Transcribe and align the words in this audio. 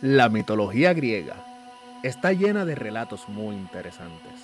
La 0.00 0.28
mitología 0.28 0.94
griega 0.94 1.44
está 2.04 2.32
llena 2.32 2.64
de 2.64 2.76
relatos 2.76 3.28
muy 3.28 3.56
interesantes, 3.56 4.40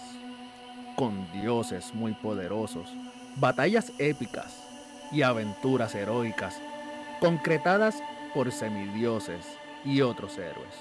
con 0.96 1.30
dioses 1.30 1.94
muy 1.94 2.12
poderosos, 2.14 2.88
batallas 3.36 3.92
épicas 3.98 4.64
y 5.12 5.22
aventuras 5.22 5.94
heroicas 5.94 6.60
concretadas 7.20 8.02
por 8.34 8.50
semidioses 8.50 9.46
y 9.84 10.00
otros 10.00 10.36
héroes. 10.38 10.74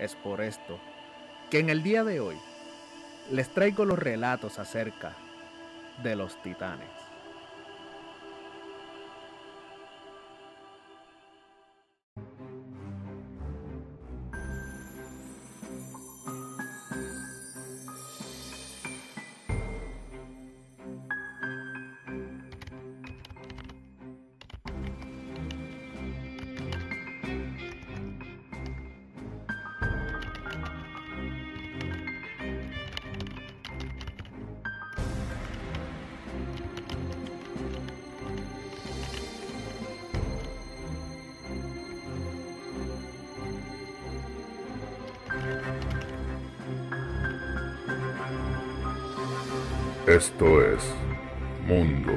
Es 0.00 0.14
por 0.16 0.40
esto 0.40 0.78
que 1.50 1.58
en 1.58 1.68
el 1.68 1.82
día 1.82 2.02
de 2.02 2.20
hoy 2.20 2.36
les 3.30 3.50
traigo 3.50 3.84
los 3.84 3.98
relatos 3.98 4.58
acerca 4.58 5.12
de 6.02 6.16
los 6.16 6.40
titanes. 6.42 7.05
Esto 50.16 50.62
es 50.62 50.82
Mundo 51.68 52.12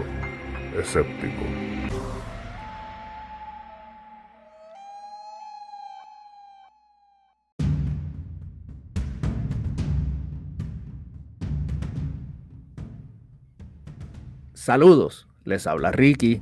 Escéptico. 0.80 1.44
Saludos, 14.54 15.28
les 15.44 15.68
habla 15.68 15.92
Ricky 15.92 16.42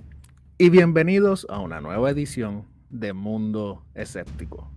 y 0.60 0.70
bienvenidos 0.70 1.48
a 1.50 1.58
una 1.58 1.82
nueva 1.82 2.12
edición 2.12 2.68
de 2.92 3.14
Mundo 3.14 3.84
Escéptico. 3.96 4.70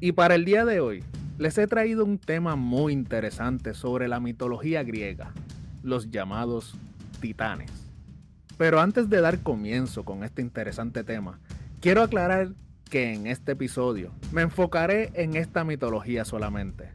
Y 0.00 0.10
para 0.10 0.34
el 0.34 0.44
día 0.44 0.64
de 0.64 0.80
hoy 0.80 1.04
les 1.38 1.56
he 1.56 1.68
traído 1.68 2.04
un 2.04 2.18
tema 2.18 2.56
muy 2.56 2.92
interesante 2.92 3.74
sobre 3.74 4.08
la 4.08 4.18
mitología 4.18 4.82
griega 4.82 5.32
los 5.86 6.10
llamados 6.10 6.74
titanes. 7.20 7.70
Pero 8.58 8.80
antes 8.80 9.08
de 9.08 9.20
dar 9.20 9.38
comienzo 9.40 10.04
con 10.04 10.24
este 10.24 10.42
interesante 10.42 11.04
tema, 11.04 11.38
quiero 11.80 12.02
aclarar 12.02 12.50
que 12.90 13.14
en 13.14 13.26
este 13.26 13.52
episodio 13.52 14.12
me 14.32 14.42
enfocaré 14.42 15.12
en 15.14 15.36
esta 15.36 15.64
mitología 15.64 16.24
solamente. 16.24 16.90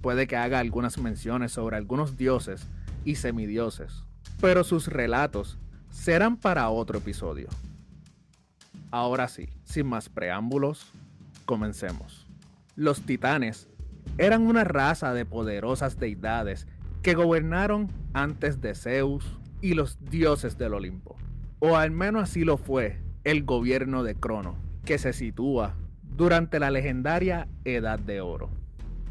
Puede 0.00 0.26
que 0.26 0.36
haga 0.36 0.58
algunas 0.58 0.98
menciones 0.98 1.52
sobre 1.52 1.76
algunos 1.76 2.16
dioses 2.16 2.66
y 3.04 3.16
semidioses, 3.16 4.04
pero 4.40 4.64
sus 4.64 4.88
relatos 4.88 5.58
serán 5.90 6.36
para 6.36 6.68
otro 6.70 6.98
episodio. 6.98 7.48
Ahora 8.90 9.28
sí, 9.28 9.50
sin 9.64 9.86
más 9.86 10.08
preámbulos, 10.08 10.86
comencemos. 11.44 12.26
Los 12.74 13.02
titanes 13.02 13.68
eran 14.16 14.42
una 14.42 14.64
raza 14.64 15.12
de 15.12 15.26
poderosas 15.26 15.98
deidades 15.98 16.66
que 17.04 17.12
gobernaron 17.12 17.92
antes 18.14 18.62
de 18.62 18.74
Zeus 18.74 19.38
y 19.60 19.74
los 19.74 19.98
dioses 20.06 20.56
del 20.56 20.72
Olimpo. 20.72 21.16
O 21.58 21.76
al 21.76 21.90
menos 21.90 22.22
así 22.22 22.44
lo 22.44 22.56
fue 22.56 22.98
el 23.24 23.44
gobierno 23.44 24.02
de 24.02 24.14
Crono, 24.14 24.56
que 24.86 24.96
se 24.96 25.12
sitúa 25.12 25.74
durante 26.02 26.58
la 26.58 26.70
legendaria 26.70 27.46
Edad 27.66 27.98
de 27.98 28.22
Oro. 28.22 28.48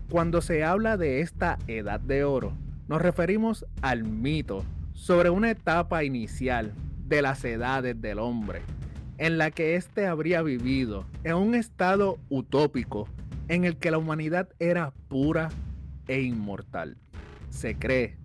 Cuando 0.10 0.42
se 0.42 0.64
habla 0.64 0.98
de 0.98 1.22
esta 1.22 1.60
Edad 1.68 2.00
de 2.00 2.24
Oro, 2.24 2.54
nos 2.88 3.00
referimos 3.00 3.64
al 3.84 4.04
mito 4.04 4.66
sobre 4.94 5.30
una 5.30 5.52
etapa 5.52 6.04
inicial 6.04 6.74
de 7.06 7.22
las 7.22 7.46
edades 7.46 8.02
del 8.02 8.18
hombre, 8.18 8.62
en 9.20 9.38
la 9.38 9.52
que 9.52 9.76
éste 9.76 10.08
habría 10.08 10.42
vivido 10.42 11.06
en 11.24 11.36
un 11.36 11.54
estado 11.54 12.18
utópico 12.30 13.08
en 13.50 13.66
el 13.66 13.78
que 13.78 13.92
la 13.92 14.00
humanidad 14.00 14.50
era 14.58 14.94
pura 15.10 15.50
e 16.08 16.22
inmortal. 16.22 16.98
Se 17.54 17.76
cree 17.76 18.18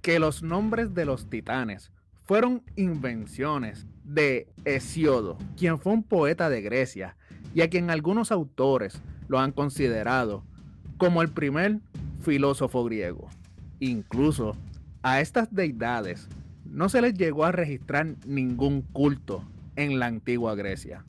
que 0.00 0.20
los 0.20 0.44
nombres 0.44 0.94
de 0.94 1.04
los 1.04 1.28
titanes 1.28 1.90
fueron 2.22 2.62
invenciones 2.76 3.84
de 4.04 4.46
Hesiodo, 4.64 5.36
quien 5.56 5.78
fue 5.78 5.92
un 5.92 6.04
poeta 6.04 6.48
de 6.48 6.62
Grecia 6.62 7.16
y 7.52 7.62
a 7.62 7.68
quien 7.68 7.90
algunos 7.90 8.30
autores 8.30 9.02
lo 9.28 9.40
han 9.40 9.50
considerado 9.50 10.44
como 10.98 11.20
el 11.20 11.30
primer 11.30 11.80
filósofo 12.20 12.84
griego. 12.84 13.28
Incluso 13.80 14.56
a 15.02 15.20
estas 15.20 15.52
deidades 15.52 16.28
no 16.64 16.88
se 16.88 17.02
les 17.02 17.14
llegó 17.14 17.44
a 17.44 17.52
registrar 17.52 18.14
ningún 18.24 18.82
culto 18.82 19.44
en 19.74 19.98
la 19.98 20.06
antigua 20.06 20.54
Grecia. 20.54 21.04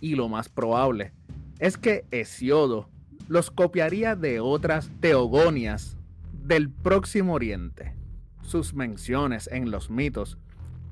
Y 0.00 0.16
lo 0.16 0.28
más 0.28 0.48
probable 0.48 1.12
es 1.60 1.78
que 1.78 2.04
Hesiodo 2.10 2.88
los 3.28 3.52
copiaría 3.52 4.16
de 4.16 4.40
otras 4.40 4.90
teogonias 5.00 5.96
del 6.44 6.70
próximo 6.70 7.32
oriente 7.34 7.94
sus 8.42 8.74
menciones 8.74 9.48
en 9.50 9.70
los 9.70 9.90
mitos 9.90 10.38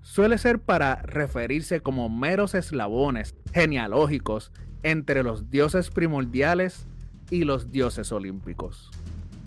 suele 0.00 0.38
ser 0.38 0.58
para 0.58 0.96
referirse 1.02 1.80
como 1.80 2.08
meros 2.08 2.54
eslabones 2.54 3.36
genealógicos 3.52 4.50
entre 4.82 5.22
los 5.22 5.50
dioses 5.50 5.90
primordiales 5.90 6.86
y 7.30 7.44
los 7.44 7.70
dioses 7.70 8.10
olímpicos. 8.10 8.90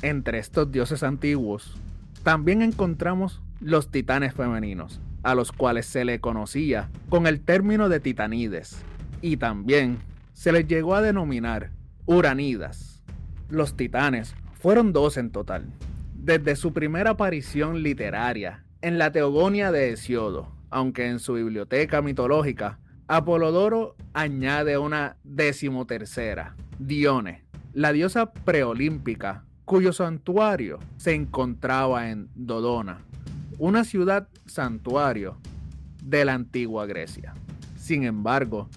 Entre 0.01 0.39
estos 0.39 0.71
dioses 0.71 1.03
antiguos 1.03 1.75
también 2.23 2.61
encontramos 2.61 3.41
los 3.59 3.91
titanes 3.91 4.33
femeninos, 4.33 5.01
a 5.23 5.35
los 5.35 5.51
cuales 5.51 5.85
se 5.85 6.05
le 6.05 6.19
conocía 6.19 6.89
con 7.09 7.27
el 7.27 7.41
término 7.41 7.89
de 7.89 7.99
titanides, 7.99 8.77
y 9.21 9.37
también 9.37 9.97
se 10.33 10.51
les 10.51 10.67
llegó 10.67 10.95
a 10.95 11.01
denominar 11.01 11.71
uranidas. 12.05 13.01
Los 13.49 13.75
titanes 13.75 14.35
fueron 14.53 14.93
dos 14.93 15.17
en 15.17 15.31
total, 15.31 15.65
desde 16.25 16.55
su 16.55 16.73
primera 16.73 17.11
aparición 17.11 17.83
literaria 17.83 18.65
en 18.81 18.97
la 18.97 19.11
Teogonia 19.11 19.71
de 19.71 19.91
Hesiodo, 19.91 20.51
aunque 20.71 21.07
en 21.07 21.19
su 21.19 21.35
biblioteca 21.35 22.01
mitológica, 22.01 22.79
Apolodoro 23.07 23.95
añade 24.13 24.79
una 24.79 25.17
decimotercera, 25.23 26.55
Dione, 26.79 27.45
la 27.73 27.91
diosa 27.91 28.33
preolímpica, 28.33 29.43
cuyo 29.65 29.93
santuario 29.93 30.79
se 30.97 31.13
encontraba 31.13 32.09
en 32.09 32.27
Dodona, 32.33 33.01
una 33.59 33.83
ciudad 33.83 34.27
santuario 34.47 35.37
de 36.01 36.25
la 36.25 36.33
antigua 36.33 36.87
Grecia. 36.87 37.35
Sin 37.77 38.03
embargo, 38.03 38.67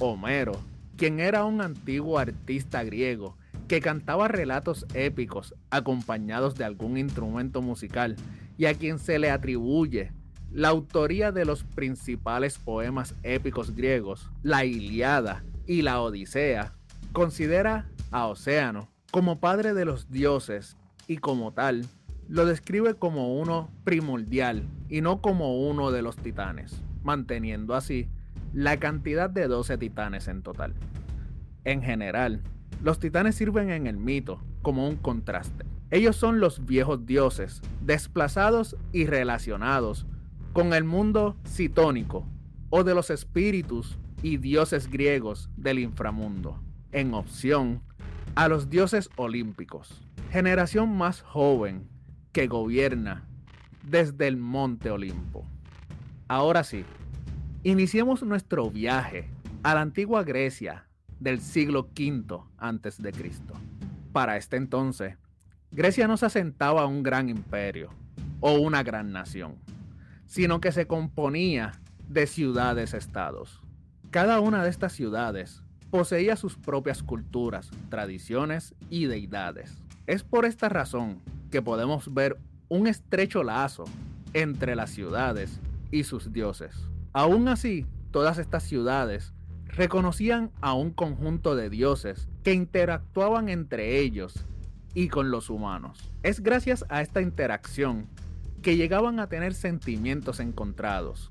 Homero, 0.00 0.60
quien 0.96 1.20
era 1.20 1.44
un 1.44 1.60
antiguo 1.60 2.18
artista 2.18 2.82
griego 2.82 3.37
que 3.68 3.80
cantaba 3.80 4.28
relatos 4.28 4.86
épicos 4.94 5.54
acompañados 5.70 6.56
de 6.56 6.64
algún 6.64 6.96
instrumento 6.96 7.60
musical 7.62 8.16
y 8.56 8.64
a 8.64 8.74
quien 8.74 8.98
se 8.98 9.18
le 9.18 9.30
atribuye 9.30 10.10
la 10.50 10.68
autoría 10.68 11.30
de 11.30 11.44
los 11.44 11.64
principales 11.64 12.58
poemas 12.58 13.14
épicos 13.22 13.76
griegos, 13.76 14.30
la 14.42 14.64
Iliada 14.64 15.44
y 15.66 15.82
la 15.82 16.00
Odisea, 16.00 16.72
considera 17.12 17.86
a 18.10 18.26
Océano 18.26 18.88
como 19.10 19.38
padre 19.38 19.74
de 19.74 19.84
los 19.84 20.10
dioses 20.10 20.76
y 21.06 21.18
como 21.18 21.52
tal 21.52 21.84
lo 22.28 22.46
describe 22.46 22.94
como 22.94 23.38
uno 23.38 23.70
primordial 23.84 24.62
y 24.88 25.02
no 25.02 25.20
como 25.20 25.68
uno 25.68 25.90
de 25.90 26.02
los 26.02 26.16
titanes, 26.16 26.82
manteniendo 27.02 27.74
así 27.74 28.08
la 28.54 28.78
cantidad 28.78 29.28
de 29.28 29.46
12 29.46 29.76
titanes 29.76 30.28
en 30.28 30.42
total. 30.42 30.74
En 31.64 31.82
general, 31.82 32.42
los 32.82 32.98
titanes 32.98 33.34
sirven 33.34 33.70
en 33.70 33.86
el 33.86 33.96
mito 33.96 34.42
como 34.62 34.88
un 34.88 34.96
contraste. 34.96 35.64
Ellos 35.90 36.16
son 36.16 36.40
los 36.40 36.66
viejos 36.66 37.06
dioses, 37.06 37.62
desplazados 37.80 38.76
y 38.92 39.06
relacionados 39.06 40.06
con 40.52 40.72
el 40.72 40.84
mundo 40.84 41.36
citónico 41.46 42.26
o 42.70 42.84
de 42.84 42.94
los 42.94 43.10
espíritus 43.10 43.98
y 44.22 44.36
dioses 44.36 44.90
griegos 44.90 45.50
del 45.56 45.78
inframundo, 45.78 46.60
en 46.92 47.14
opción 47.14 47.82
a 48.34 48.48
los 48.48 48.68
dioses 48.68 49.08
olímpicos, 49.16 50.02
generación 50.30 50.96
más 50.96 51.22
joven 51.22 51.88
que 52.32 52.46
gobierna 52.46 53.26
desde 53.82 54.28
el 54.28 54.36
monte 54.36 54.90
Olimpo. 54.90 55.46
Ahora 56.28 56.62
sí, 56.64 56.84
iniciemos 57.62 58.22
nuestro 58.22 58.70
viaje 58.70 59.30
a 59.62 59.74
la 59.74 59.80
antigua 59.80 60.24
Grecia 60.24 60.87
del 61.20 61.40
siglo 61.40 61.90
V 61.96 62.40
a.C. 62.58 63.12
Para 64.12 64.36
este 64.36 64.56
entonces, 64.56 65.16
Grecia 65.70 66.08
no 66.08 66.16
se 66.16 66.26
asentaba 66.26 66.82
a 66.82 66.86
un 66.86 67.02
gran 67.02 67.28
imperio 67.28 67.90
o 68.40 68.52
una 68.54 68.82
gran 68.82 69.12
nación, 69.12 69.56
sino 70.26 70.60
que 70.60 70.72
se 70.72 70.86
componía 70.86 71.72
de 72.08 72.26
ciudades-estados. 72.26 73.62
Cada 74.10 74.40
una 74.40 74.62
de 74.62 74.70
estas 74.70 74.92
ciudades 74.92 75.62
poseía 75.90 76.36
sus 76.36 76.56
propias 76.56 77.02
culturas, 77.02 77.70
tradiciones 77.90 78.74
y 78.90 79.06
deidades. 79.06 79.82
Es 80.06 80.22
por 80.22 80.44
esta 80.44 80.68
razón 80.68 81.20
que 81.50 81.62
podemos 81.62 82.12
ver 82.12 82.38
un 82.68 82.86
estrecho 82.86 83.42
lazo 83.42 83.84
entre 84.32 84.76
las 84.76 84.90
ciudades 84.90 85.60
y 85.90 86.04
sus 86.04 86.32
dioses. 86.32 86.74
Aún 87.12 87.48
así, 87.48 87.86
todas 88.10 88.38
estas 88.38 88.62
ciudades 88.62 89.34
reconocían 89.68 90.50
a 90.60 90.74
un 90.74 90.90
conjunto 90.90 91.54
de 91.54 91.70
dioses 91.70 92.28
que 92.42 92.52
interactuaban 92.52 93.48
entre 93.48 94.00
ellos 94.00 94.44
y 94.94 95.08
con 95.08 95.30
los 95.30 95.50
humanos. 95.50 96.10
Es 96.22 96.42
gracias 96.42 96.84
a 96.88 97.02
esta 97.02 97.20
interacción 97.20 98.06
que 98.62 98.76
llegaban 98.76 99.20
a 99.20 99.28
tener 99.28 99.54
sentimientos 99.54 100.40
encontrados, 100.40 101.30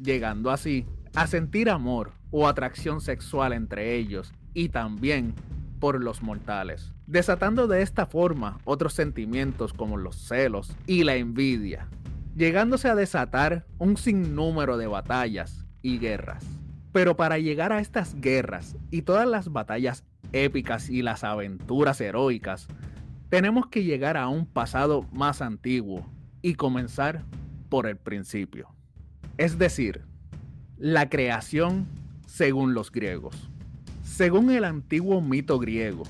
llegando 0.00 0.50
así 0.50 0.86
a 1.14 1.26
sentir 1.26 1.70
amor 1.70 2.12
o 2.30 2.48
atracción 2.48 3.00
sexual 3.00 3.52
entre 3.52 3.96
ellos 3.96 4.32
y 4.54 4.70
también 4.70 5.34
por 5.78 6.02
los 6.02 6.22
mortales, 6.22 6.92
desatando 7.06 7.66
de 7.66 7.82
esta 7.82 8.06
forma 8.06 8.58
otros 8.64 8.94
sentimientos 8.94 9.74
como 9.74 9.96
los 9.96 10.16
celos 10.16 10.74
y 10.86 11.04
la 11.04 11.16
envidia, 11.16 11.88
llegándose 12.34 12.88
a 12.88 12.94
desatar 12.94 13.66
un 13.78 13.96
sinnúmero 13.96 14.78
de 14.78 14.86
batallas 14.86 15.66
y 15.82 15.98
guerras. 15.98 16.44
Pero 16.94 17.16
para 17.16 17.38
llegar 17.38 17.72
a 17.72 17.80
estas 17.80 18.14
guerras 18.20 18.76
y 18.92 19.02
todas 19.02 19.26
las 19.26 19.50
batallas 19.50 20.04
épicas 20.30 20.88
y 20.88 21.02
las 21.02 21.24
aventuras 21.24 22.00
heroicas, 22.00 22.68
tenemos 23.30 23.66
que 23.66 23.82
llegar 23.82 24.16
a 24.16 24.28
un 24.28 24.46
pasado 24.46 25.04
más 25.10 25.42
antiguo 25.42 26.08
y 26.40 26.54
comenzar 26.54 27.24
por 27.68 27.88
el 27.88 27.96
principio. 27.96 28.68
Es 29.38 29.58
decir, 29.58 30.02
la 30.78 31.08
creación 31.08 31.88
según 32.26 32.74
los 32.74 32.92
griegos. 32.92 33.50
Según 34.04 34.52
el 34.52 34.62
antiguo 34.62 35.20
mito 35.20 35.58
griego, 35.58 36.04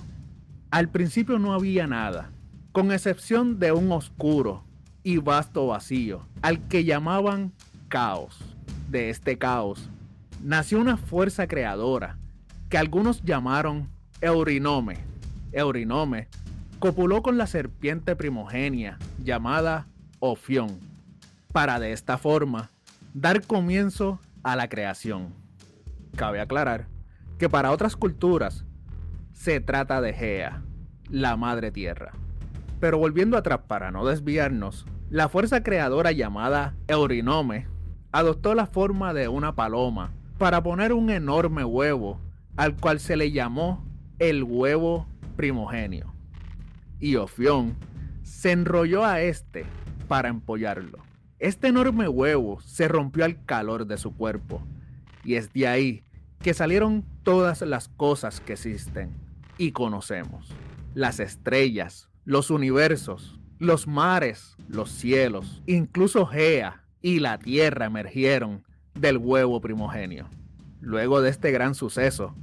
al 0.70 0.90
principio 0.90 1.38
no 1.38 1.54
había 1.54 1.86
nada, 1.86 2.30
con 2.72 2.92
excepción 2.92 3.58
de 3.58 3.72
un 3.72 3.90
oscuro 3.90 4.64
y 5.02 5.16
vasto 5.16 5.66
vacío, 5.66 6.28
al 6.42 6.68
que 6.68 6.84
llamaban 6.84 7.54
caos. 7.88 8.38
De 8.90 9.08
este 9.08 9.38
caos 9.38 9.88
nació 10.44 10.78
una 10.78 10.98
fuerza 10.98 11.48
creadora 11.48 12.18
que 12.68 12.76
algunos 12.76 13.22
llamaron 13.22 13.88
Eurinome. 14.20 14.98
Eurinome 15.52 16.28
copuló 16.78 17.22
con 17.22 17.38
la 17.38 17.46
serpiente 17.46 18.14
primogenia 18.14 18.98
llamada 19.22 19.86
Ofión, 20.20 20.78
para 21.50 21.80
de 21.80 21.92
esta 21.92 22.18
forma 22.18 22.68
dar 23.14 23.46
comienzo 23.46 24.20
a 24.42 24.54
la 24.54 24.68
creación. 24.68 25.32
Cabe 26.14 26.42
aclarar 26.42 26.88
que 27.38 27.48
para 27.48 27.70
otras 27.70 27.96
culturas 27.96 28.66
se 29.32 29.60
trata 29.60 30.02
de 30.02 30.12
Gea, 30.12 30.62
la 31.08 31.38
madre 31.38 31.70
tierra. 31.70 32.12
Pero 32.80 32.98
volviendo 32.98 33.38
atrás 33.38 33.60
para 33.66 33.90
no 33.90 34.04
desviarnos, 34.04 34.84
la 35.08 35.30
fuerza 35.30 35.62
creadora 35.62 36.12
llamada 36.12 36.74
Eurinome 36.86 37.66
adoptó 38.12 38.54
la 38.54 38.66
forma 38.66 39.14
de 39.14 39.28
una 39.28 39.54
paloma 39.54 40.12
para 40.38 40.62
poner 40.62 40.92
un 40.92 41.10
enorme 41.10 41.64
huevo 41.64 42.20
al 42.56 42.76
cual 42.76 43.00
se 43.00 43.16
le 43.16 43.32
llamó 43.32 43.84
el 44.18 44.42
huevo 44.42 45.06
primogenio. 45.36 46.14
Y 47.00 47.16
Ofión 47.16 47.76
se 48.22 48.52
enrolló 48.52 49.04
a 49.04 49.20
este 49.20 49.64
para 50.08 50.28
empollarlo. 50.28 50.98
Este 51.38 51.68
enorme 51.68 52.08
huevo 52.08 52.60
se 52.60 52.88
rompió 52.88 53.24
al 53.24 53.44
calor 53.44 53.86
de 53.86 53.98
su 53.98 54.14
cuerpo 54.14 54.62
y 55.24 55.34
es 55.34 55.52
de 55.52 55.66
ahí 55.66 56.04
que 56.40 56.54
salieron 56.54 57.04
todas 57.22 57.62
las 57.62 57.88
cosas 57.88 58.40
que 58.40 58.52
existen 58.54 59.10
y 59.58 59.72
conocemos. 59.72 60.54
Las 60.94 61.20
estrellas, 61.20 62.08
los 62.24 62.50
universos, 62.50 63.40
los 63.58 63.86
mares, 63.86 64.56
los 64.68 64.90
cielos, 64.90 65.62
incluso 65.66 66.26
Gea 66.26 66.84
y 67.02 67.20
la 67.20 67.38
tierra 67.38 67.86
emergieron 67.86 68.64
del 68.94 69.18
huevo 69.18 69.60
primogenio. 69.60 70.26
Luego 70.80 71.22
de 71.22 71.30
este 71.30 71.50
gran 71.50 71.74
suceso, 71.74 72.34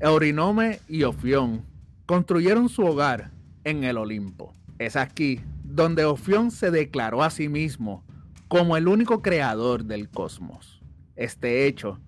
Eurinome 0.00 0.80
y 0.88 1.04
Ofión 1.04 1.64
construyeron 2.06 2.68
su 2.68 2.82
hogar 2.82 3.30
en 3.64 3.84
el 3.84 3.96
Olimpo. 3.96 4.52
Es 4.78 4.96
aquí 4.96 5.40
donde 5.62 6.04
Ofión 6.04 6.50
se 6.50 6.70
declaró 6.70 7.22
a 7.22 7.30
sí 7.30 7.48
mismo 7.48 8.04
como 8.48 8.76
el 8.76 8.88
único 8.88 9.22
creador 9.22 9.84
del 9.84 10.08
cosmos. 10.08 10.82
Este 11.16 11.66
hecho 11.66 12.00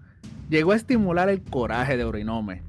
llegó 0.49 0.73
a 0.73 0.77
estimular 0.77 1.29
el 1.29 1.43
coraje 1.43 1.97
de 1.97 2.05
Orinome, 2.05 2.63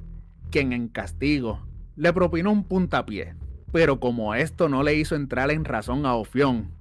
quien 0.51 0.73
en 0.73 0.87
castigo 0.87 1.59
le 1.95 2.13
propinó 2.13 2.51
un 2.51 2.63
puntapié. 2.63 3.35
Pero 3.71 3.99
como 3.99 4.35
esto 4.35 4.69
no 4.69 4.83
le 4.83 4.95
hizo 4.95 5.15
entrar 5.15 5.49
en 5.49 5.65
razón 5.65 6.05
a 6.05 6.13
Ofión, 6.13 6.71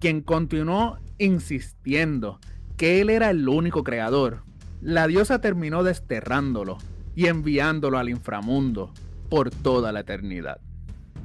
quien 0.00 0.22
continuó 0.22 0.98
insistiendo 1.18 2.40
que 2.78 3.00
él 3.00 3.10
era 3.10 3.28
el 3.30 3.46
único 3.48 3.82
creador, 3.82 4.44
la 4.80 5.08
diosa 5.08 5.40
terminó 5.40 5.82
desterrándolo 5.82 6.78
y 7.16 7.26
enviándolo 7.26 7.98
al 7.98 8.08
inframundo 8.08 8.94
por 9.28 9.50
toda 9.50 9.90
la 9.90 10.00
eternidad. 10.00 10.60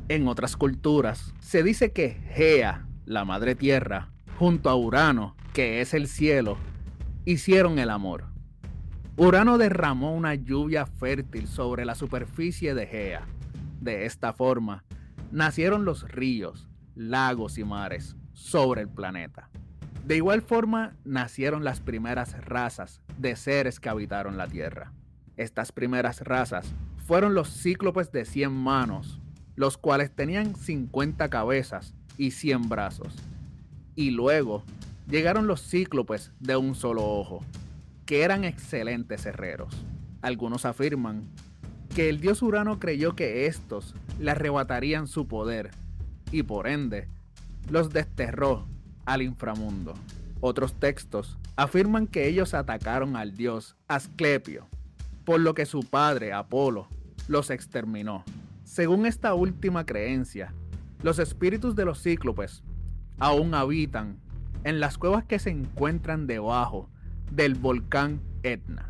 En 0.10 0.28
otras 0.28 0.58
culturas 0.58 1.34
se 1.40 1.62
dice 1.62 1.94
que 1.94 2.20
Gea, 2.34 2.88
la 3.06 3.24
madre 3.24 3.54
tierra, 3.54 4.10
junto 4.40 4.68
a 4.72 4.76
Urano, 4.76 5.36
que 5.54 5.80
es 5.80 5.94
el 5.94 6.08
cielo, 6.08 6.58
hicieron 7.24 7.78
el 7.78 7.92
amor. 7.92 8.26
Urano 9.16 9.60
derramó 9.60 10.16
una 10.16 10.34
lluvia 10.34 10.88
fértil 10.88 11.48
sobre 11.48 11.86
la 11.86 11.94
superficie 11.94 12.74
de 12.74 12.88
Gea. 12.88 13.28
De 13.80 14.06
esta 14.06 14.34
forma, 14.34 14.84
nacieron 15.32 15.86
los 15.86 16.10
ríos, 16.10 16.68
lagos 16.96 17.60
y 17.60 17.64
mares 17.64 18.16
sobre 18.34 18.82
el 18.82 18.90
planeta. 18.90 19.52
De 20.04 20.18
igual 20.18 20.42
forma, 20.42 20.96
nacieron 21.06 21.64
las 21.64 21.80
primeras 21.80 22.46
razas 22.46 23.02
de 23.18 23.36
seres 23.36 23.80
que 23.80 23.90
habitaron 23.90 24.38
la 24.38 24.48
Tierra. 24.48 24.92
Estas 25.38 25.72
primeras 25.72 26.22
razas 26.22 26.74
fueron 27.08 27.34
los 27.34 27.50
cíclopes 27.50 28.12
de 28.12 28.26
100 28.26 28.52
manos, 28.52 29.20
los 29.56 29.78
cuales 29.78 30.12
tenían 30.12 30.56
50 30.56 31.30
cabezas 31.30 31.94
y 32.18 32.32
100 32.32 32.70
brazos 32.70 33.16
y 33.96 34.12
luego 34.12 34.64
llegaron 35.08 35.48
los 35.48 35.62
cíclopes 35.62 36.32
de 36.40 36.56
un 36.56 36.76
solo 36.76 37.06
ojo, 37.06 37.42
que 38.06 38.24
eran 38.24 38.44
excelentes 38.44 39.26
herreros. 39.26 39.86
Algunos 40.22 40.66
afirman 40.66 41.30
que 41.96 42.10
el 42.10 42.20
dios 42.20 42.42
Urano 42.42 42.80
creyó 42.80 43.16
que 43.16 43.46
estos 43.46 43.96
le 44.20 44.32
arrebatarían 44.32 45.08
su 45.08 45.28
poder 45.28 45.72
y 46.32 46.44
por 46.44 46.68
ende 46.68 47.08
los 47.70 47.92
desterró 47.92 48.68
al 49.06 49.22
inframundo. 49.22 49.94
Otros 50.42 50.74
textos 50.74 51.38
afirman 51.56 52.08
que 52.08 52.28
ellos 52.28 52.54
atacaron 52.54 53.16
al 53.16 53.36
dios 53.36 53.76
Asclepio, 53.88 54.68
por 55.26 55.40
lo 55.40 55.54
que 55.54 55.66
su 55.66 55.82
padre 55.82 56.34
Apolo 56.34 56.88
los 57.28 57.50
exterminó. 57.50 58.24
Según 58.64 59.06
esta 59.06 59.34
última 59.34 59.86
creencia, 59.86 60.54
los 61.02 61.20
espíritus 61.20 61.76
de 61.76 61.86
los 61.86 62.02
cíclopes 62.02 62.64
aún 63.20 63.54
habitan 63.54 64.20
en 64.64 64.80
las 64.80 64.98
cuevas 64.98 65.26
que 65.26 65.40
se 65.40 65.50
encuentran 65.50 66.28
debajo 66.28 66.90
del 67.32 67.56
volcán 67.56 68.22
Etna. 68.44 68.88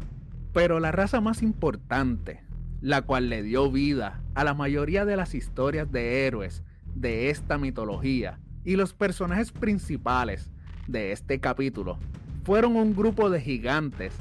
Pero 0.54 0.80
la 0.80 0.92
raza 0.92 1.22
más 1.22 1.42
importante, 1.42 2.44
la 2.82 3.02
cual 3.02 3.30
le 3.30 3.44
dio 3.44 3.72
vida 3.72 4.22
a 4.36 4.44
la 4.44 4.54
mayoría 4.54 5.06
de 5.06 5.18
las 5.18 5.34
historias 5.36 5.92
de 5.92 6.26
héroes 6.26 6.64
de 6.96 7.30
esta 7.30 7.58
mitología 7.58 8.40
y 8.66 8.76
los 8.76 8.94
personajes 8.94 9.52
principales 9.52 10.50
de 10.88 11.12
este 11.12 11.40
capítulo, 11.40 11.98
fueron 12.44 12.76
un 12.76 12.96
grupo 12.96 13.30
de 13.30 13.42
gigantes 13.42 14.14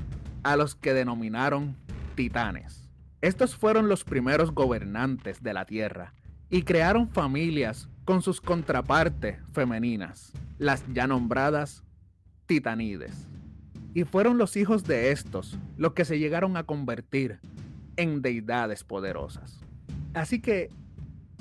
a 0.43 0.57
los 0.57 0.75
que 0.75 0.95
denominaron 0.95 1.77
titanes. 2.15 2.89
Estos 3.21 3.55
fueron 3.55 3.89
los 3.89 4.05
primeros 4.05 4.53
gobernantes 4.53 5.43
de 5.43 5.55
la 5.55 5.65
Tierra 5.65 6.15
y 6.51 6.63
crearon 6.63 7.09
familias 7.09 7.89
con 8.05 8.23
sus 8.23 8.41
contrapartes 8.41 9.39
femeninas, 9.53 10.33
las 10.59 10.85
ya 10.93 11.07
nombradas 11.07 11.85
titanides. 12.47 13.29
Y 13.95 14.05
fueron 14.05 14.39
los 14.39 14.57
hijos 14.57 14.85
de 14.85 15.13
estos 15.13 15.59
los 15.77 15.93
que 15.93 16.05
se 16.05 16.19
llegaron 16.19 16.57
a 16.57 16.65
convertir 16.65 17.41
en 17.97 18.23
deidades 18.23 18.85
poderosas. 18.85 19.61
Así 20.15 20.41
que, 20.41 20.71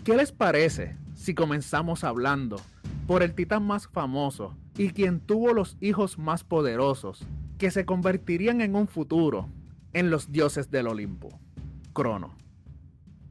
¿qué 0.04 0.16
les 0.16 0.32
parece 0.32 0.98
si 1.16 1.34
comenzamos 1.34 2.04
hablando 2.04 2.58
por 3.12 3.24
el 3.24 3.34
titán 3.34 3.68
más 3.68 3.90
famoso 3.90 4.56
y 4.78 4.92
quien 4.92 5.20
tuvo 5.20 5.52
los 5.52 5.76
hijos 5.82 6.18
más 6.18 6.46
poderosos 6.46 7.28
que 7.58 7.70
se 7.70 7.84
convertirían 7.84 8.62
en 8.62 8.74
un 8.74 8.88
futuro 8.88 9.50
en 9.92 10.10
los 10.10 10.32
dioses 10.32 10.72
del 10.72 10.88
Olimpo? 10.88 11.28
Crono. 11.92 12.34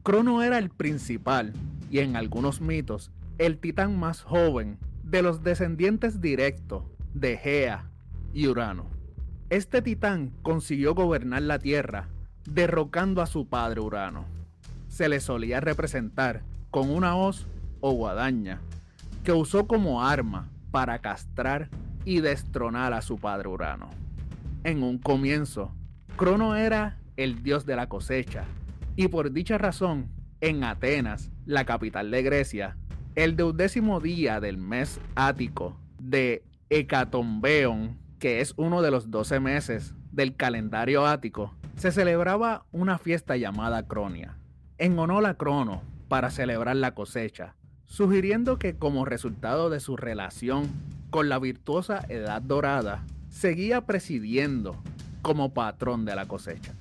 Crono 0.03 0.43
era 0.43 0.59
el 0.59 0.69
principal 0.69 1.53
y 1.89 1.97
en 1.97 2.15
algunos 2.15 2.61
mitos 2.61 3.09
el 3.39 3.57
titán 3.57 3.97
más 3.97 4.21
joven 4.21 4.77
de 5.03 5.23
los 5.23 5.41
descendientes 5.41 6.21
directos 6.21 6.83
de 7.15 7.37
Gea 7.37 7.89
y 8.35 8.49
Urano. 8.49 8.85
Este 9.49 9.81
titán 9.81 10.31
consiguió 10.43 10.93
gobernar 10.93 11.41
la 11.41 11.57
Tierra 11.57 12.07
derrocando 12.47 13.23
a 13.23 13.25
su 13.25 13.47
padre 13.47 13.81
Urano. 13.81 14.25
Se 14.89 15.09
le 15.09 15.19
solía 15.19 15.59
representar 15.59 16.43
con 16.69 16.91
una 16.91 17.15
hoz 17.15 17.47
o 17.79 17.93
guadaña 17.93 18.61
que 19.23 19.31
usó 19.31 19.67
como 19.67 20.03
arma 20.03 20.49
para 20.71 20.99
castrar 20.99 21.69
y 22.05 22.21
destronar 22.21 22.93
a 22.93 23.01
su 23.01 23.17
padre 23.17 23.49
Urano. 23.49 23.89
En 24.63 24.83
un 24.83 24.97
comienzo, 24.97 25.73
Crono 26.15 26.55
era 26.55 26.97
el 27.17 27.43
dios 27.43 27.65
de 27.65 27.75
la 27.75 27.87
cosecha 27.87 28.45
y 28.95 29.07
por 29.07 29.31
dicha 29.31 29.57
razón, 29.57 30.09
en 30.41 30.63
Atenas, 30.63 31.31
la 31.45 31.65
capital 31.65 32.11
de 32.11 32.23
Grecia, 32.23 32.77
el 33.15 33.35
deudécimo 33.35 33.99
día 33.99 34.39
del 34.39 34.57
mes 34.57 34.99
ático 35.15 35.77
de 35.99 36.43
Hecatombeon, 36.69 37.97
que 38.19 38.41
es 38.41 38.53
uno 38.57 38.81
de 38.81 38.91
los 38.91 39.11
12 39.11 39.39
meses 39.39 39.93
del 40.11 40.35
calendario 40.35 41.05
ático, 41.05 41.55
se 41.75 41.91
celebraba 41.91 42.65
una 42.71 42.97
fiesta 42.97 43.37
llamada 43.37 43.87
Cronia, 43.87 44.37
en 44.77 44.97
honor 44.99 45.25
a 45.25 45.35
Crono, 45.35 45.83
para 46.07 46.29
celebrar 46.29 46.75
la 46.75 46.93
cosecha, 46.93 47.55
sugiriendo 47.91 48.57
que 48.57 48.77
como 48.77 49.03
resultado 49.03 49.69
de 49.69 49.81
su 49.81 49.97
relación 49.97 50.69
con 51.09 51.27
la 51.27 51.39
virtuosa 51.39 52.05
Edad 52.07 52.41
Dorada, 52.41 53.03
seguía 53.29 53.81
presidiendo 53.81 54.81
como 55.21 55.53
patrón 55.53 56.05
de 56.05 56.15
la 56.15 56.25
cosecha. 56.25 56.73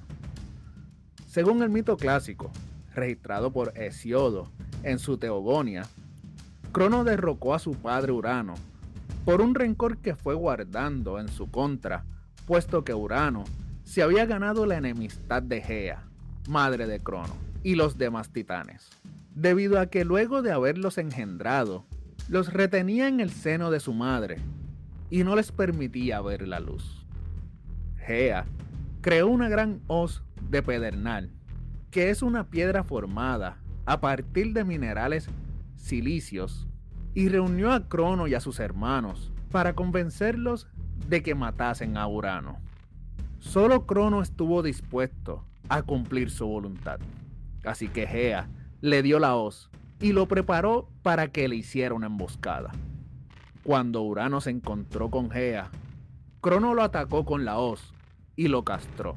Según 1.27 1.65
el 1.65 1.69
mito 1.69 1.97
clásico, 1.97 2.53
registrado 2.95 3.53
por 3.53 3.77
Hesiodo 3.77 4.53
en 4.85 5.01
su 5.01 5.19
Teogonia, 5.19 5.83
Crono 6.71 7.03
derrocó 7.03 7.55
a 7.55 7.59
su 7.59 7.73
padre 7.73 8.13
Urano 8.13 8.55
por 9.25 9.41
un 9.41 9.57
rencor 9.57 9.99
que 9.99 10.15
fue 10.15 10.35
guardando 10.35 11.19
en 11.19 11.27
su 11.27 11.51
contra, 11.51 12.05
puesto 12.47 12.85
que 12.85 12.95
Urano 12.95 13.43
se 13.83 14.05
había 14.05 14.27
ganado 14.27 14.65
la 14.65 14.77
enemistad 14.77 15.43
de 15.43 15.61
Gea, 15.61 16.05
madre 16.49 16.87
de 16.87 17.01
Crono, 17.01 17.35
y 17.65 17.75
los 17.75 17.99
demás 17.99 18.31
titanes, 18.31 18.89
debido 19.41 19.81
a 19.81 19.87
que 19.87 20.05
luego 20.05 20.43
de 20.43 20.53
haberlos 20.53 20.99
engendrado, 20.99 21.87
los 22.29 22.53
retenía 22.53 23.09
en 23.09 23.21
el 23.21 23.31
seno 23.31 23.71
de 23.71 23.81
su 23.81 23.95
madre 23.95 24.37
y 25.09 25.25
no 25.25 25.35
les 25.35 25.51
permitía 25.51 26.21
ver 26.21 26.47
la 26.47 26.61
luz. 26.61 27.07
Gea 27.97 28.45
creó 29.01 29.29
una 29.29 29.49
gran 29.49 29.81
hoz 29.87 30.23
de 30.51 30.63
pedernal, 30.63 31.31
que 31.91 32.11
es 32.11 32.21
una 32.23 32.51
piedra 32.51 32.85
formada 32.85 33.57
a 33.87 34.01
partir 34.01 34.53
de 34.53 34.65
minerales 34.65 35.29
silicios, 35.75 36.69
y 37.15 37.29
reunió 37.29 37.73
a 37.73 37.89
Crono 37.89 38.29
y 38.29 38.35
a 38.35 38.41
sus 38.41 38.61
hermanos 38.61 39.33
para 39.51 39.73
convencerlos 39.73 40.69
de 41.09 41.23
que 41.23 41.35
matasen 41.35 41.97
a 41.97 42.07
Urano. 42.07 42.59
Solo 43.39 43.87
Crono 43.87 44.21
estuvo 44.21 44.63
dispuesto 44.63 45.47
a 45.71 45.83
cumplir 45.83 46.31
su 46.31 46.47
voluntad, 46.47 47.01
así 47.65 47.89
que 47.89 48.07
Gea 48.07 48.49
le 48.81 49.03
dio 49.03 49.19
la 49.19 49.37
hoz 49.37 49.71
y 50.01 50.13
lo 50.13 50.27
preparó 50.27 50.89
para 51.03 51.29
que 51.29 51.49
le 51.49 51.57
hiciera 51.57 51.95
una 51.95 52.07
emboscada. 52.07 52.73
Cuando 53.63 54.03
Urano 54.03 54.41
se 54.41 54.51
encontró 54.51 55.11
con 55.11 55.31
Gea, 55.31 55.71
Crono 56.41 56.75
lo 56.75 56.83
atacó 56.83 57.27
con 57.27 57.45
la 57.45 57.59
hoz 57.59 57.93
y 58.37 58.49
lo 58.49 58.65
castró. 58.65 59.17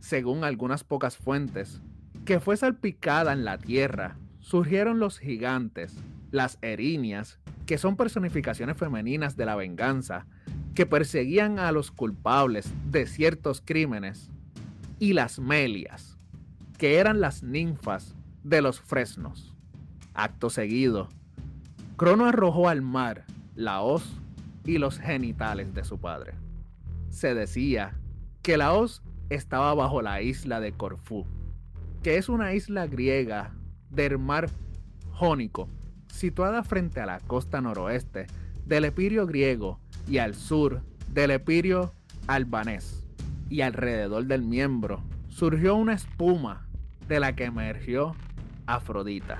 Según 0.00 0.44
algunas 0.44 0.84
pocas 0.84 1.16
fuentes, 1.16 1.80
que 2.26 2.40
fue 2.40 2.58
salpicada 2.58 3.32
en 3.32 3.44
la 3.44 3.56
tierra 3.56 4.18
surgieron 4.40 4.98
los 4.98 5.18
gigantes, 5.18 5.96
las 6.30 6.58
erinias, 6.60 7.38
que 7.64 7.78
son 7.78 7.96
personificaciones 7.96 8.76
femeninas 8.76 9.36
de 9.36 9.46
la 9.46 9.56
venganza, 9.56 10.26
que 10.74 10.84
perseguían 10.84 11.58
a 11.58 11.72
los 11.72 11.90
culpables 11.90 12.72
de 12.90 13.06
ciertos 13.06 13.62
crímenes, 13.64 14.30
y 14.98 15.14
las 15.14 15.38
melias, 15.38 16.18
que 16.76 16.98
eran 16.98 17.20
las 17.20 17.42
ninfas 17.42 18.14
de 18.42 18.62
los 18.62 18.80
fresnos. 18.80 19.54
Acto 20.14 20.50
seguido, 20.50 21.08
Crono 21.96 22.26
arrojó 22.26 22.68
al 22.68 22.82
mar 22.82 23.24
la 23.54 23.80
hoz 23.80 24.04
y 24.64 24.78
los 24.78 24.98
genitales 24.98 25.74
de 25.74 25.84
su 25.84 25.98
padre. 25.98 26.34
Se 27.10 27.34
decía 27.34 27.94
que 28.42 28.56
la 28.56 28.72
hoz 28.72 29.02
estaba 29.30 29.74
bajo 29.74 30.00
la 30.02 30.22
isla 30.22 30.60
de 30.60 30.72
Corfú, 30.72 31.26
que 32.02 32.16
es 32.16 32.28
una 32.28 32.54
isla 32.54 32.86
griega 32.86 33.52
del 33.90 34.18
mar 34.18 34.48
Jónico, 35.12 35.68
situada 36.06 36.62
frente 36.62 37.00
a 37.00 37.06
la 37.06 37.18
costa 37.18 37.60
noroeste 37.60 38.26
del 38.64 38.84
Epirio 38.84 39.26
griego 39.26 39.80
y 40.06 40.18
al 40.18 40.34
sur 40.34 40.82
del 41.12 41.32
Epirio 41.32 41.92
albanés. 42.26 43.04
Y 43.50 43.62
alrededor 43.62 44.26
del 44.26 44.42
miembro 44.42 45.02
surgió 45.28 45.74
una 45.74 45.94
espuma 45.94 46.68
de 47.08 47.18
la 47.18 47.34
que 47.34 47.44
emergió 47.44 48.14
Afrodita. 48.68 49.38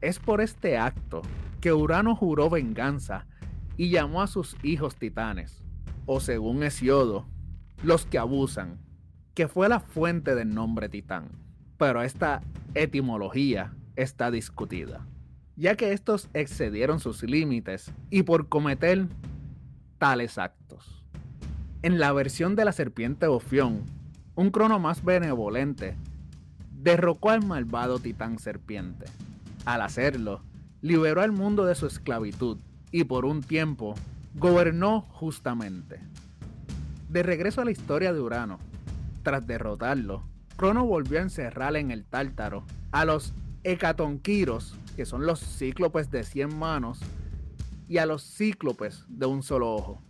Es 0.00 0.20
por 0.20 0.40
este 0.40 0.78
acto 0.78 1.22
que 1.60 1.72
Urano 1.72 2.14
juró 2.14 2.48
venganza 2.48 3.26
y 3.76 3.90
llamó 3.90 4.22
a 4.22 4.28
sus 4.28 4.56
hijos 4.62 4.94
titanes, 4.94 5.64
o 6.06 6.20
según 6.20 6.62
Hesiodo, 6.62 7.26
los 7.82 8.06
que 8.06 8.16
abusan, 8.16 8.78
que 9.34 9.48
fue 9.48 9.68
la 9.68 9.80
fuente 9.80 10.36
del 10.36 10.54
nombre 10.54 10.88
titán. 10.88 11.30
Pero 11.78 12.02
esta 12.02 12.42
etimología 12.74 13.74
está 13.96 14.30
discutida, 14.30 15.04
ya 15.56 15.74
que 15.74 15.92
estos 15.92 16.28
excedieron 16.32 17.00
sus 17.00 17.24
límites 17.24 17.92
y 18.08 18.22
por 18.22 18.48
cometer 18.48 19.08
tales 19.98 20.38
actos. 20.38 21.04
En 21.82 21.98
la 21.98 22.12
versión 22.12 22.54
de 22.54 22.64
la 22.64 22.72
serpiente 22.72 23.26
Ofión, 23.26 23.82
un 24.36 24.50
crono 24.50 24.78
más 24.78 25.04
benevolente 25.04 25.96
derrocó 26.84 27.30
al 27.30 27.44
malvado 27.44 27.98
titán 27.98 28.38
serpiente. 28.38 29.06
Al 29.64 29.80
hacerlo, 29.80 30.42
liberó 30.82 31.22
al 31.22 31.32
mundo 31.32 31.64
de 31.64 31.74
su 31.74 31.86
esclavitud 31.86 32.58
y 32.92 33.04
por 33.04 33.24
un 33.24 33.42
tiempo 33.42 33.94
gobernó 34.34 35.00
justamente. 35.00 36.00
De 37.08 37.22
regreso 37.22 37.62
a 37.62 37.64
la 37.64 37.70
historia 37.70 38.12
de 38.12 38.20
Urano, 38.20 38.58
tras 39.22 39.46
derrotarlo, 39.46 40.24
Crono 40.56 40.84
volvió 40.84 41.20
a 41.20 41.22
encerrar 41.22 41.74
en 41.76 41.90
el 41.90 42.04
Tártaro 42.04 42.64
a 42.92 43.06
los 43.06 43.32
hecatonquiros, 43.64 44.76
que 44.94 45.06
son 45.06 45.24
los 45.24 45.40
cíclopes 45.40 46.10
de 46.10 46.22
100 46.22 46.58
manos, 46.58 47.00
y 47.88 47.96
a 47.96 48.04
los 48.04 48.22
cíclopes 48.22 49.06
de 49.08 49.24
un 49.24 49.42
solo 49.42 49.74
ojo, 49.74 50.02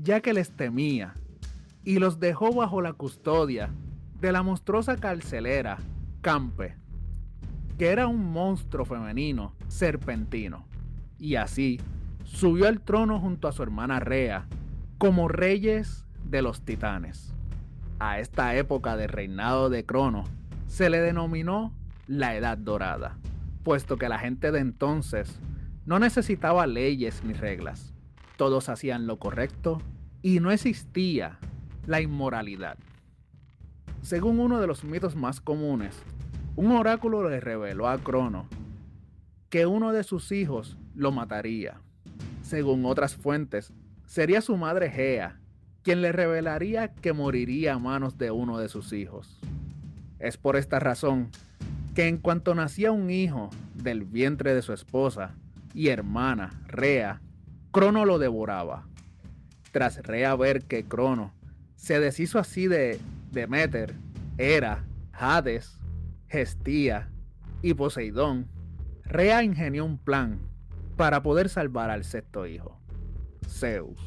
ya 0.00 0.20
que 0.20 0.32
les 0.32 0.52
temía, 0.52 1.12
y 1.82 1.98
los 1.98 2.20
dejó 2.20 2.52
bajo 2.54 2.80
la 2.80 2.92
custodia 2.92 3.70
de 4.20 4.30
la 4.30 4.44
monstruosa 4.44 4.96
carcelera 4.96 5.78
Campe, 6.20 6.76
que 7.78 7.88
era 7.88 8.06
un 8.06 8.30
monstruo 8.30 8.84
femenino 8.84 9.54
serpentino, 9.68 10.66
y 11.18 11.36
así 11.36 11.80
subió 12.24 12.68
al 12.68 12.82
trono 12.82 13.18
junto 13.18 13.48
a 13.48 13.52
su 13.52 13.62
hermana 13.62 14.00
Rea, 14.00 14.46
como 14.98 15.28
reyes 15.28 16.04
de 16.24 16.42
los 16.42 16.62
titanes. 16.62 17.34
A 17.98 18.18
esta 18.18 18.54
época 18.54 18.96
de 18.96 19.06
reinado 19.06 19.70
de 19.70 19.86
Crono 19.86 20.24
se 20.66 20.90
le 20.90 21.00
denominó 21.00 21.72
la 22.06 22.36
Edad 22.36 22.58
Dorada, 22.58 23.16
puesto 23.62 23.96
que 23.96 24.08
la 24.10 24.18
gente 24.18 24.52
de 24.52 24.60
entonces 24.60 25.40
no 25.86 25.98
necesitaba 25.98 26.66
leyes 26.66 27.24
ni 27.24 27.32
reglas. 27.32 27.94
Todos 28.36 28.68
hacían 28.68 29.06
lo 29.06 29.18
correcto 29.18 29.80
y 30.20 30.40
no 30.40 30.50
existía 30.50 31.38
la 31.86 32.02
inmoralidad. 32.02 32.76
Según 34.02 34.40
uno 34.40 34.60
de 34.60 34.66
los 34.66 34.84
mitos 34.84 35.14
más 35.14 35.40
comunes, 35.40 35.96
un 36.56 36.72
oráculo 36.72 37.28
le 37.28 37.40
reveló 37.40 37.88
a 37.88 37.98
Crono 37.98 38.46
que 39.50 39.66
uno 39.66 39.92
de 39.92 40.04
sus 40.04 40.32
hijos 40.32 40.78
lo 40.94 41.12
mataría. 41.12 41.80
Según 42.42 42.86
otras 42.86 43.16
fuentes, 43.16 43.72
sería 44.06 44.40
su 44.40 44.56
madre 44.56 44.90
Gea 44.90 45.40
quien 45.82 46.02
le 46.02 46.12
revelaría 46.12 46.88
que 46.88 47.12
moriría 47.12 47.74
a 47.74 47.78
manos 47.78 48.18
de 48.18 48.30
uno 48.30 48.58
de 48.58 48.68
sus 48.68 48.92
hijos. 48.92 49.38
Es 50.18 50.36
por 50.36 50.56
esta 50.56 50.78
razón 50.78 51.30
que 51.94 52.06
en 52.06 52.18
cuanto 52.18 52.54
nacía 52.54 52.92
un 52.92 53.10
hijo 53.10 53.50
del 53.74 54.04
vientre 54.04 54.54
de 54.54 54.62
su 54.62 54.72
esposa 54.72 55.34
y 55.74 55.88
hermana, 55.88 56.50
Rea, 56.66 57.20
Crono 57.70 58.04
lo 58.04 58.18
devoraba. 58.18 58.86
Tras 59.72 60.02
Rea 60.02 60.34
ver 60.34 60.62
que 60.62 60.84
Crono 60.84 61.32
se 61.76 62.00
deshizo 62.00 62.38
así 62.38 62.66
de 62.66 62.98
Demeter, 63.30 63.94
Hera, 64.38 64.84
Hades, 65.12 65.78
Gestía 66.28 67.08
y 67.62 67.74
Poseidón, 67.74 68.48
Rea 69.04 69.42
ingenió 69.42 69.84
un 69.84 69.98
plan 69.98 70.38
para 70.96 71.22
poder 71.22 71.48
salvar 71.48 71.90
al 71.90 72.04
sexto 72.04 72.46
hijo, 72.46 72.78
Zeus. 73.46 73.98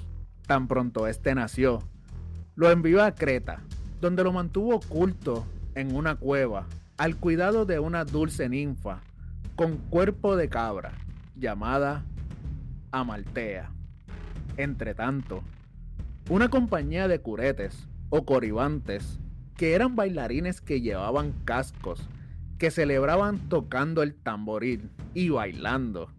Tan 0.48 0.68
pronto 0.68 1.08
este 1.08 1.36
nació, 1.36 1.84
lo 2.56 2.70
envió 2.70 3.04
a 3.04 3.16
Creta, 3.16 3.62
donde 4.02 4.24
lo 4.24 4.32
mantuvo 4.32 4.76
oculto 4.76 5.46
en 5.76 5.96
una 5.96 6.16
cueva 6.16 6.68
al 6.98 7.16
cuidado 7.18 7.66
de 7.66 7.80
una 7.80 8.06
dulce 8.06 8.50
ninfa 8.50 9.02
con 9.56 9.78
cuerpo 9.78 10.36
de 10.36 10.50
cabra 10.50 10.94
llamada 11.36 12.06
Amaltea. 12.92 13.72
Entretanto, 14.58 15.44
una 16.30 16.50
compañía 16.50 17.08
de 17.08 17.20
curetes 17.20 17.88
o 18.16 18.26
coribantes, 18.26 19.20
que 19.58 19.74
eran 19.74 19.96
bailarines 19.96 20.62
que 20.62 20.82
llevaban 20.82 21.34
cascos, 21.46 22.08
que 22.60 22.70
celebraban 22.70 23.40
tocando 23.50 24.04
el 24.04 24.14
tamboril 24.14 24.92
y 25.16 25.30
bailando, 25.30 26.12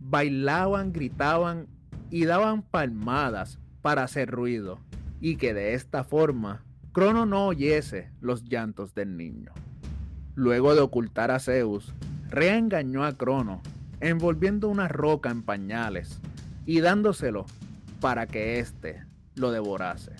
bailaban, 0.00 0.94
gritaban 0.94 1.66
y 2.08 2.24
daban 2.24 2.62
palmadas 2.62 3.58
para 3.82 4.02
hacer 4.02 4.30
ruido, 4.30 4.78
y 5.20 5.36
que 5.36 5.52
de 5.52 5.74
esta 5.74 6.04
forma 6.04 6.64
Crono 6.92 7.26
no 7.26 7.48
oyese 7.48 8.10
los 8.22 8.44
llantos 8.44 8.94
del 8.94 9.18
niño. 9.18 9.52
Luego 10.34 10.74
de 10.74 10.80
ocultar 10.80 11.30
a 11.30 11.38
Zeus, 11.38 11.92
Rea 12.30 12.56
engañó 12.56 13.04
a 13.04 13.12
Crono, 13.18 13.60
envolviendo 14.00 14.70
una 14.70 14.88
roca 14.88 15.30
en 15.30 15.42
pañales 15.42 16.18
y 16.64 16.80
dándoselo 16.80 17.44
para 18.00 18.26
que 18.26 18.58
éste 18.58 19.04
lo 19.34 19.50
devorase. 19.50 20.12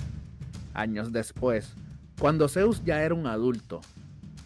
Años 0.74 1.12
después, 1.12 1.74
cuando 2.18 2.48
Zeus 2.48 2.82
ya 2.84 3.02
era 3.02 3.14
un 3.14 3.26
adulto, 3.26 3.80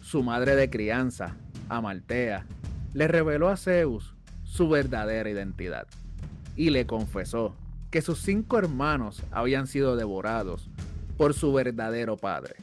su 0.01 0.23
madre 0.23 0.55
de 0.55 0.69
crianza, 0.69 1.35
Amaltea, 1.69 2.45
le 2.93 3.07
reveló 3.07 3.49
a 3.49 3.57
Zeus 3.57 4.13
su 4.43 4.69
verdadera 4.69 5.29
identidad 5.29 5.87
y 6.55 6.69
le 6.69 6.85
confesó 6.85 7.55
que 7.91 8.01
sus 8.01 8.19
cinco 8.19 8.57
hermanos 8.57 9.23
habían 9.31 9.67
sido 9.67 9.95
devorados 9.95 10.69
por 11.17 11.33
su 11.33 11.53
verdadero 11.53 12.17
padre, 12.17 12.55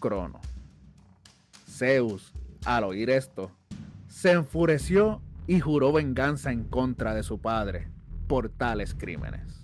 Crono. 0.00 0.40
Zeus, 1.68 2.32
al 2.64 2.84
oír 2.84 3.10
esto, 3.10 3.50
se 4.08 4.32
enfureció 4.32 5.22
y 5.46 5.60
juró 5.60 5.92
venganza 5.92 6.50
en 6.52 6.64
contra 6.64 7.14
de 7.14 7.22
su 7.22 7.38
padre 7.38 7.88
por 8.26 8.48
tales 8.48 8.94
crímenes 8.94 9.55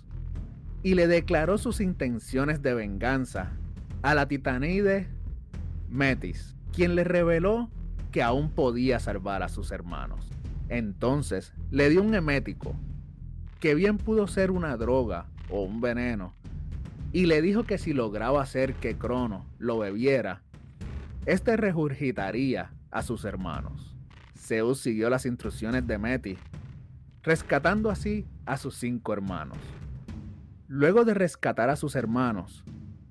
y 0.83 0.95
le 0.95 1.07
declaró 1.07 1.57
sus 1.57 1.79
intenciones 1.79 2.61
de 2.61 2.73
venganza 2.73 3.53
a 4.01 4.13
la 4.13 4.27
titaneide 4.27 5.07
Metis, 5.89 6.55
quien 6.73 6.95
le 6.95 7.05
reveló 7.05 7.69
que 8.11 8.21
aún 8.21 8.51
podía 8.51 8.99
salvar 8.99 9.41
a 9.43 9.49
sus 9.49 9.71
hermanos. 9.71 10.29
Entonces 10.69 11.53
le 11.71 11.89
dio 11.89 12.03
un 12.03 12.13
emético, 12.13 12.75
que 13.59 13.75
bien 13.75 13.97
pudo 13.97 14.27
ser 14.27 14.51
una 14.51 14.75
droga 14.75 15.27
o 15.49 15.63
un 15.63 15.79
veneno, 15.79 16.33
y 17.13 17.27
le 17.27 17.41
dijo 17.41 17.63
que 17.63 17.77
si 17.77 17.93
lograba 17.93 18.41
hacer 18.41 18.73
que 18.73 18.97
Crono 18.97 19.45
lo 19.59 19.79
bebiera, 19.79 20.41
este 21.25 21.55
regurgitaría 21.55 22.73
a 22.91 23.03
sus 23.03 23.23
hermanos. 23.23 23.95
Zeus 24.37 24.79
siguió 24.79 25.09
las 25.09 25.25
instrucciones 25.25 25.87
de 25.87 25.97
Metis, 25.97 26.39
rescatando 27.21 27.89
así 27.89 28.25
a 28.45 28.57
sus 28.57 28.75
cinco 28.75 29.13
hermanos. 29.13 29.57
Luego 30.75 31.05
de 31.05 31.13
rescatar 31.13 31.69
a 31.69 31.75
sus 31.75 31.95
hermanos, 31.95 32.63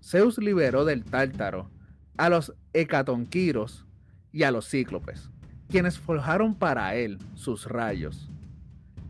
Zeus 0.03 0.37
liberó 0.39 0.85
del 0.85 1.05
Tártaro 1.05 1.71
a 2.17 2.29
los 2.29 2.55
Hecatonquiros 2.73 3.87
y 4.33 4.43
a 4.43 4.51
los 4.51 4.69
Cíclopes, 4.69 5.31
quienes 5.69 5.97
forjaron 5.97 6.57
para 6.57 6.97
él 6.97 7.21
sus 7.35 7.67
rayos, 7.67 8.29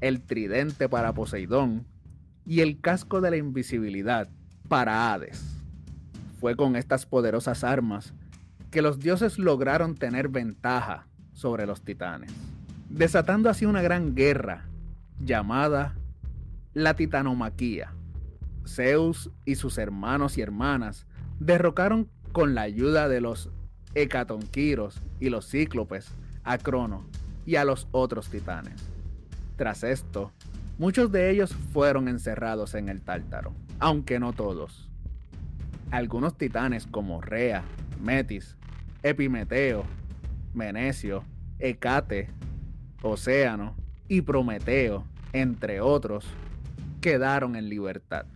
el 0.03 0.21
tridente 0.21 0.87
para 0.87 1.15
Poseidón 1.15 1.87
y 2.45 2.61
el 2.61 2.79
casco 2.79 3.23
de 3.23 3.31
la 3.31 3.39
invisibilidad 3.39 4.29
para 4.69 5.15
Hades. 5.15 5.57
Fue 6.39 6.55
con 6.55 6.77
estas 6.77 7.07
poderosas 7.07 7.65
armas 7.65 8.13
que 8.71 8.83
los 8.83 8.99
dioses 8.99 9.39
lograron 9.39 9.95
tener 9.95 10.29
ventaja 10.29 11.07
sobre 11.33 11.65
los 11.65 11.81
titanes, 11.81 12.31
desatando 12.91 13.49
así 13.49 13.65
una 13.65 13.81
gran 13.81 14.15
guerra 14.15 14.67
llamada 15.19 15.97
la 16.75 16.93
Titanomaquía 16.93 17.95
Zeus 18.67 19.31
y 19.45 19.57
sus 19.57 19.79
hermanos 19.79 20.39
y 20.39 20.43
hermanas 20.43 21.07
derrocaron 21.41 22.09
con 22.33 22.55
la 22.55 22.63
ayuda 22.63 23.09
de 23.09 23.21
los 23.21 23.51
Hecatonquiros 23.95 25.01
y 25.21 25.29
los 25.29 25.49
Cíclopes 25.49 26.11
a 26.45 26.59
Crono 26.59 27.05
y 27.45 27.57
a 27.57 27.65
los 27.65 27.89
otros 27.93 28.29
titanes. 28.29 28.81
Tras 29.57 29.85
esto, 29.85 30.33
muchos 30.79 31.13
de 31.13 31.31
ellos 31.31 31.55
fueron 31.73 32.09
encerrados 32.09 32.75
en 32.75 32.89
el 32.89 33.03
Tártaro, 33.03 33.53
aunque 33.79 34.19
no 34.19 34.33
todos. 34.33 34.89
Algunos 35.91 36.39
titanes 36.39 36.87
como 36.87 37.21
Rea, 37.21 37.63
Metis, 38.03 38.57
Epimeteo, 39.03 39.85
Menecio, 40.55 41.25
Hecate, 41.59 42.31
Océano 43.03 43.77
y 44.09 44.23
Prometeo, 44.23 45.05
entre 45.33 45.81
otros, 45.81 46.25
quedaron 47.01 47.57
en 47.57 47.69
libertad. 47.69 48.27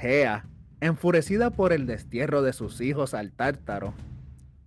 Gea, 0.00 0.46
enfurecida 0.80 1.50
por 1.50 1.72
el 1.72 1.86
destierro 1.86 2.42
de 2.42 2.52
sus 2.52 2.80
hijos 2.80 3.14
al 3.14 3.32
Tártaro, 3.32 3.94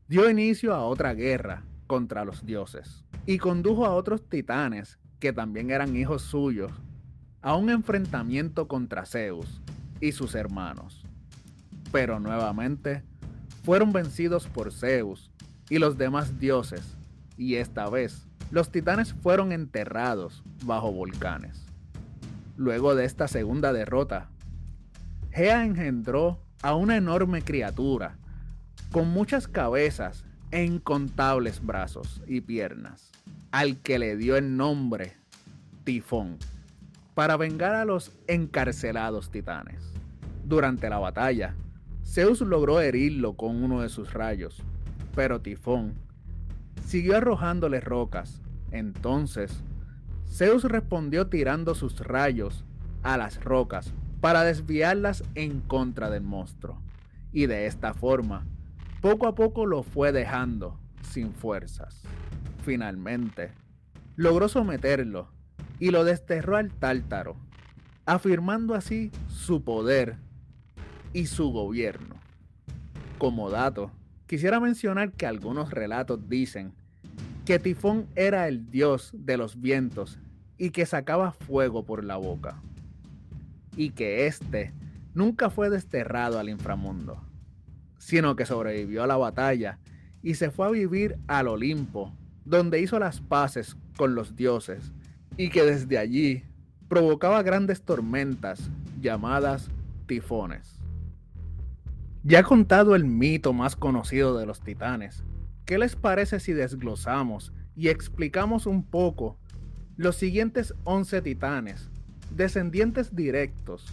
dio 0.10 0.30
inicio 0.30 0.76
a 0.76 0.84
otra 0.84 1.14
guerra 1.14 1.64
contra 1.88 2.26
los 2.26 2.46
dioses 2.46 3.06
y 3.26 3.38
condujo 3.38 3.86
a 3.86 3.94
otros 3.94 4.28
titanes, 4.28 5.00
que 5.20 5.32
también 5.32 5.72
eran 5.72 5.96
hijos 5.96 6.24
suyos, 6.24 6.74
a 7.42 7.56
un 7.56 7.70
enfrentamiento 7.70 8.68
contra 8.68 9.06
Zeus 9.06 9.62
y 10.02 10.12
sus 10.12 10.36
hermanos. 10.36 11.06
Pero 11.94 12.20
nuevamente 12.20 13.04
fueron 13.64 13.94
vencidos 13.94 14.48
por 14.48 14.74
Zeus 14.74 15.32
y 15.70 15.80
los 15.80 15.98
demás 15.98 16.40
dioses, 16.40 16.98
y 17.38 17.56
esta 17.56 17.90
vez 17.90 18.28
los 18.50 18.70
titanes 18.70 19.14
fueron 19.14 19.54
enterrados 19.54 20.44
bajo 20.66 20.92
volcanes. 20.92 21.66
Luego 22.58 22.96
de 22.96 23.06
esta 23.06 23.30
segunda 23.30 23.72
derrota 23.72 24.31
Gea 25.32 25.64
engendró 25.64 26.42
a 26.62 26.76
una 26.76 26.98
enorme 26.98 27.42
criatura 27.42 28.18
con 28.92 29.08
muchas 29.08 29.48
cabezas 29.48 30.26
e 30.52 30.66
incontables 30.66 31.66
brazos 31.66 32.22
y 32.28 32.42
piernas, 32.42 33.12
al 33.52 33.78
que 33.78 33.98
le 33.98 34.18
dio 34.18 34.36
el 34.36 34.58
nombre 34.58 35.14
Tifón, 35.86 36.38
para 37.14 37.38
vengar 37.38 37.76
a 37.76 37.86
los 37.86 38.12
encarcelados 38.28 39.32
titanes. 39.32 39.94
Durante 40.44 40.90
la 40.90 41.00
batalla, 41.00 41.56
Zeus 42.06 42.42
logró 42.42 42.82
herirlo 42.82 43.38
con 43.38 43.64
uno 43.64 43.82
de 43.82 43.90
sus 43.90 44.14
rayos, 44.14 44.62
pero 45.16 45.40
Tifón 45.40 45.94
siguió 46.86 47.16
arrojándole 47.16 47.80
rocas. 47.80 48.42
Entonces, 48.72 49.64
Zeus 50.28 50.66
respondió 50.66 51.28
tirando 51.28 51.74
sus 51.74 52.02
rayos 52.02 52.66
a 53.02 53.16
las 53.16 53.42
rocas 53.42 53.94
para 54.22 54.44
desviarlas 54.44 55.24
en 55.36 55.60
contra 55.62 56.10
del 56.10 56.22
monstruo. 56.22 56.80
Y 57.34 57.48
de 57.48 57.66
esta 57.66 57.94
forma, 57.94 58.46
poco 59.02 59.28
a 59.28 59.36
poco 59.36 59.66
lo 59.66 59.84
fue 59.84 60.12
dejando 60.12 60.80
sin 61.02 61.34
fuerzas. 61.34 62.04
Finalmente, 62.64 63.52
logró 64.16 64.48
someterlo 64.48 65.28
y 65.80 65.90
lo 65.90 66.04
desterró 66.04 66.58
al 66.58 66.72
tártaro, 66.72 67.36
afirmando 68.06 68.76
así 68.76 69.12
su 69.28 69.64
poder 69.64 70.18
y 71.14 71.26
su 71.26 71.52
gobierno. 71.52 72.16
Como 73.18 73.50
dato, 73.50 73.92
quisiera 74.28 74.60
mencionar 74.60 75.12
que 75.14 75.26
algunos 75.26 75.72
relatos 75.72 76.30
dicen 76.30 76.74
que 77.46 77.58
Tifón 77.58 78.06
era 78.16 78.48
el 78.48 78.70
dios 78.70 79.12
de 79.14 79.38
los 79.38 79.60
vientos 79.60 80.20
y 80.60 80.70
que 80.70 80.86
sacaba 80.86 81.32
fuego 81.32 81.84
por 81.86 82.04
la 82.04 82.18
boca 82.18 82.62
y 83.76 83.92
que 83.92 84.28
éste 84.28 84.74
nunca 85.14 85.50
fue 85.50 85.70
desterrado 85.70 86.40
al 86.40 86.50
inframundo, 86.50 87.22
sino 87.98 88.36
que 88.36 88.46
sobrevivió 88.46 89.04
a 89.04 89.08
la 89.08 89.18
batalla 89.18 89.80
y 90.22 90.36
se 90.36 90.52
fue 90.52 90.68
a 90.68 90.72
vivir 90.72 91.18
al 91.28 91.48
Olimpo, 91.48 92.14
donde 92.46 92.80
hizo 92.80 93.00
las 93.00 93.22
paces 93.22 93.78
con 93.98 94.16
los 94.16 94.36
dioses 94.36 94.92
y 95.38 95.50
que 95.50 95.64
desde 95.64 95.98
allí 95.98 96.44
provocaba 96.88 97.44
grandes 97.44 97.84
tormentas 97.84 98.70
llamadas 99.00 99.70
tifones. 100.08 100.78
Ya 102.24 102.44
contado 102.44 102.96
el 102.96 103.06
mito 103.06 103.54
más 103.54 103.76
conocido 103.76 104.38
de 104.38 104.46
los 104.46 104.62
titanes, 104.62 105.24
¿qué 105.66 105.78
les 105.78 105.96
parece 105.96 106.40
si 106.40 106.54
desglosamos 106.54 107.54
y 107.76 107.88
explicamos 107.88 108.66
un 108.66 108.84
poco 108.84 109.38
los 109.96 110.16
siguientes 110.16 110.74
11 110.84 111.22
titanes 111.22 111.91
descendientes 112.36 113.16
directos 113.16 113.86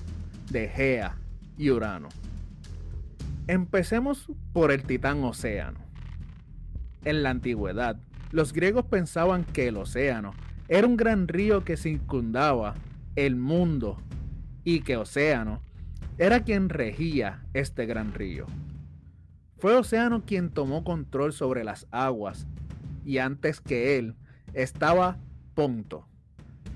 de 0.50 0.68
Gea 0.68 1.16
y 1.56 1.70
Urano. 1.70 2.08
Empecemos 3.46 4.30
por 4.52 4.70
el 4.70 4.82
titán 4.82 5.24
Océano. 5.24 5.78
En 7.04 7.22
la 7.22 7.30
antigüedad, 7.30 8.00
los 8.30 8.52
griegos 8.52 8.84
pensaban 8.86 9.44
que 9.44 9.68
el 9.68 9.76
océano 9.76 10.34
era 10.68 10.86
un 10.86 10.96
gran 10.96 11.28
río 11.28 11.64
que 11.64 11.76
circundaba 11.76 12.74
el 13.16 13.36
mundo 13.36 13.96
y 14.64 14.80
que 14.80 14.96
Océano 14.96 15.62
era 16.18 16.40
quien 16.40 16.68
regía 16.68 17.42
este 17.54 17.86
gran 17.86 18.12
río. 18.12 18.46
Fue 19.56 19.74
Océano 19.76 20.24
quien 20.26 20.50
tomó 20.50 20.84
control 20.84 21.32
sobre 21.32 21.64
las 21.64 21.86
aguas 21.90 22.46
y 23.04 23.18
antes 23.18 23.60
que 23.60 23.98
él 23.98 24.14
estaba 24.52 25.16
Ponto, 25.54 26.06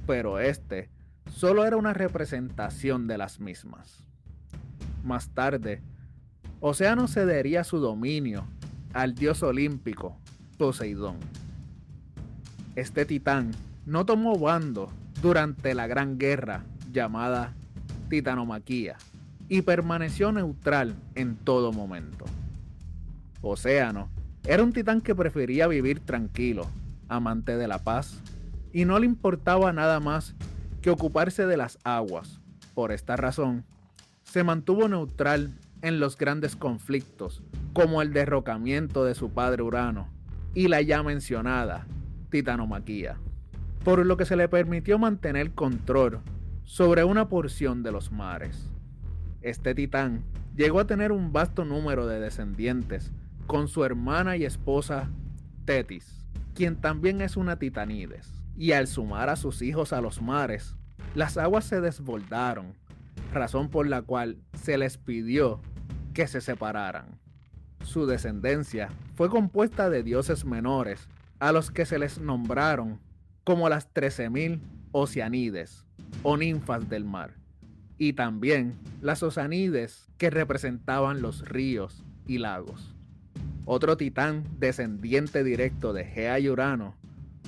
pero 0.06 0.40
este 0.40 0.90
solo 1.34 1.64
era 1.64 1.76
una 1.76 1.92
representación 1.92 3.06
de 3.06 3.18
las 3.18 3.40
mismas. 3.40 4.04
Más 5.02 5.30
tarde, 5.30 5.82
Océano 6.60 7.08
cedería 7.08 7.64
su 7.64 7.78
dominio 7.78 8.44
al 8.92 9.14
dios 9.14 9.42
olímpico 9.42 10.16
Poseidón. 10.58 11.16
Este 12.76 13.04
titán 13.04 13.50
no 13.86 14.06
tomó 14.06 14.38
bando 14.38 14.92
durante 15.20 15.74
la 15.74 15.86
gran 15.86 16.18
guerra 16.18 16.64
llamada 16.92 17.54
Titanomaquía 18.08 18.96
y 19.48 19.62
permaneció 19.62 20.30
neutral 20.30 20.94
en 21.14 21.36
todo 21.36 21.72
momento. 21.72 22.24
Océano 23.40 24.08
era 24.46 24.62
un 24.62 24.72
titán 24.72 25.00
que 25.00 25.14
prefería 25.14 25.66
vivir 25.66 26.00
tranquilo, 26.00 26.68
amante 27.08 27.56
de 27.56 27.68
la 27.68 27.78
paz, 27.78 28.20
y 28.72 28.84
no 28.84 28.98
le 28.98 29.06
importaba 29.06 29.72
nada 29.72 30.00
más 30.00 30.34
que 30.82 30.90
ocuparse 30.90 31.46
de 31.46 31.56
las 31.56 31.78
aguas. 31.84 32.40
Por 32.74 32.92
esta 32.92 33.16
razón, 33.16 33.64
se 34.24 34.44
mantuvo 34.44 34.88
neutral 34.88 35.54
en 35.80 36.00
los 36.00 36.18
grandes 36.18 36.56
conflictos, 36.56 37.42
como 37.72 38.02
el 38.02 38.12
derrocamiento 38.12 39.04
de 39.04 39.14
su 39.14 39.30
padre 39.30 39.62
Urano 39.62 40.08
y 40.54 40.68
la 40.68 40.82
ya 40.82 41.02
mencionada 41.02 41.86
Titanomaquía, 42.30 43.16
por 43.84 44.04
lo 44.04 44.16
que 44.16 44.24
se 44.24 44.36
le 44.36 44.48
permitió 44.48 44.98
mantener 44.98 45.52
control 45.52 46.20
sobre 46.64 47.04
una 47.04 47.28
porción 47.28 47.82
de 47.82 47.92
los 47.92 48.12
mares. 48.12 48.70
Este 49.40 49.74
titán 49.74 50.22
llegó 50.56 50.80
a 50.80 50.86
tener 50.86 51.12
un 51.12 51.32
vasto 51.32 51.64
número 51.64 52.06
de 52.06 52.20
descendientes 52.20 53.12
con 53.46 53.68
su 53.68 53.84
hermana 53.84 54.36
y 54.36 54.44
esposa 54.44 55.10
Tetis, 55.64 56.24
quien 56.54 56.76
también 56.76 57.20
es 57.20 57.36
una 57.36 57.58
titanides. 57.58 58.41
Y 58.56 58.72
al 58.72 58.86
sumar 58.86 59.28
a 59.28 59.36
sus 59.36 59.62
hijos 59.62 59.92
a 59.92 60.00
los 60.00 60.20
mares, 60.20 60.76
las 61.14 61.36
aguas 61.36 61.64
se 61.64 61.80
desbordaron, 61.80 62.74
razón 63.32 63.68
por 63.68 63.86
la 63.86 64.02
cual 64.02 64.38
se 64.54 64.78
les 64.78 64.98
pidió 64.98 65.60
que 66.14 66.26
se 66.26 66.40
separaran. 66.40 67.06
Su 67.82 68.06
descendencia 68.06 68.88
fue 69.14 69.28
compuesta 69.28 69.90
de 69.90 70.02
dioses 70.02 70.44
menores, 70.44 71.08
a 71.40 71.50
los 71.50 71.70
que 71.70 71.86
se 71.86 71.98
les 71.98 72.20
nombraron 72.20 73.00
como 73.44 73.68
las 73.68 73.92
13.000 73.92 74.60
Oceanides 74.92 75.84
o 76.22 76.36
ninfas 76.36 76.88
del 76.88 77.04
mar, 77.04 77.34
y 77.98 78.12
también 78.12 78.78
las 79.00 79.22
Osanides 79.22 80.08
que 80.18 80.30
representaban 80.30 81.22
los 81.22 81.48
ríos 81.48 82.04
y 82.26 82.38
lagos. 82.38 82.94
Otro 83.64 83.96
titán 83.96 84.44
descendiente 84.58 85.42
directo 85.42 85.92
de 85.92 86.04
Gea 86.04 86.38
y 86.38 86.48
Urano 86.48 86.94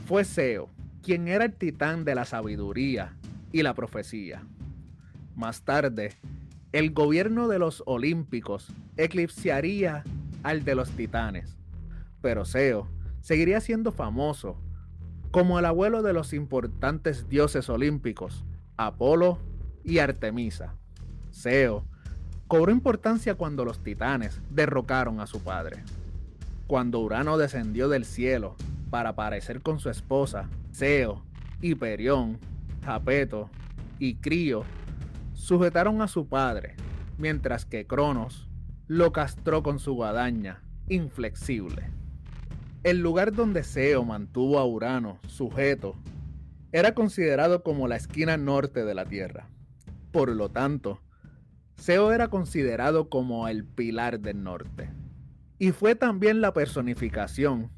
fue 0.07 0.25
Seo, 0.25 0.71
quien 1.05 1.29
era 1.29 1.45
el 1.45 1.53
titán 1.53 2.05
de 2.05 2.15
la 2.15 2.25
sabiduría 2.25 3.15
y 3.53 3.63
la 3.63 3.75
profecía. 3.75 4.43
Más 5.37 5.63
tarde, 5.63 6.13
el 6.73 6.93
gobierno 6.93 7.47
de 7.47 7.59
los 7.59 7.83
olímpicos 7.87 8.73
eclipsaría 8.97 10.03
al 10.43 10.65
de 10.65 10.75
los 10.75 10.91
titanes, 10.91 11.59
pero 12.23 12.47
Seo 12.47 12.89
seguiría 13.21 13.61
siendo 13.61 13.93
famoso 13.93 14.57
como 15.31 15.59
el 15.59 15.67
abuelo 15.67 16.03
de 16.03 16.15
los 16.15 16.33
importantes 16.33 17.29
dioses 17.29 17.69
olímpicos, 17.69 18.45
Apolo 18.79 19.39
y 19.85 19.99
Artemisa. 19.99 20.75
Seo 21.31 21.85
cobró 22.49 22.73
importancia 22.73 23.35
cuando 23.35 23.65
los 23.65 23.83
titanes 23.83 24.41
derrocaron 24.51 25.21
a 25.21 25.27
su 25.27 25.41
padre. 25.41 25.83
Cuando 26.67 27.01
Urano 27.01 27.37
descendió 27.37 27.91
del 27.91 28.07
cielo 28.07 28.57
para 28.95 29.09
aparecer 29.09 29.61
con 29.61 29.81
su 29.81 29.91
esposa, 29.91 30.49
Seo, 30.71 31.25
Hiperión, 31.61 32.39
Japeto 32.85 33.51
y 33.99 34.15
Crío 34.19 34.63
sujetaron 35.33 36.01
a 36.01 36.07
su 36.07 36.29
padre, 36.29 36.77
mientras 37.19 37.65
que 37.65 37.89
Cronos 37.89 38.49
lo 38.87 39.11
castró 39.11 39.65
con 39.65 39.81
su 39.81 39.95
guadaña, 39.95 40.63
inflexible. 40.89 41.91
El 42.85 43.01
lugar 43.01 43.33
donde 43.33 43.65
Seo 43.65 44.05
mantuvo 44.05 44.61
a 44.61 44.65
Urano 44.65 45.19
sujeto 45.27 45.97
era 46.71 46.95
considerado 46.95 47.65
como 47.65 47.89
la 47.89 47.97
esquina 47.97 48.37
norte 48.37 48.85
de 48.85 48.95
la 48.95 49.07
Tierra. 49.07 49.49
Por 50.13 50.29
lo 50.29 50.51
tanto, 50.51 51.01
Seo 51.75 52.13
era 52.13 52.29
considerado 52.29 53.09
como 53.09 53.49
el 53.49 53.65
pilar 53.65 54.21
del 54.21 54.45
norte. 54.45 54.89
Y 55.59 55.73
fue 55.73 55.97
también 55.97 56.41
la 56.41 56.53
personificación 56.53 57.73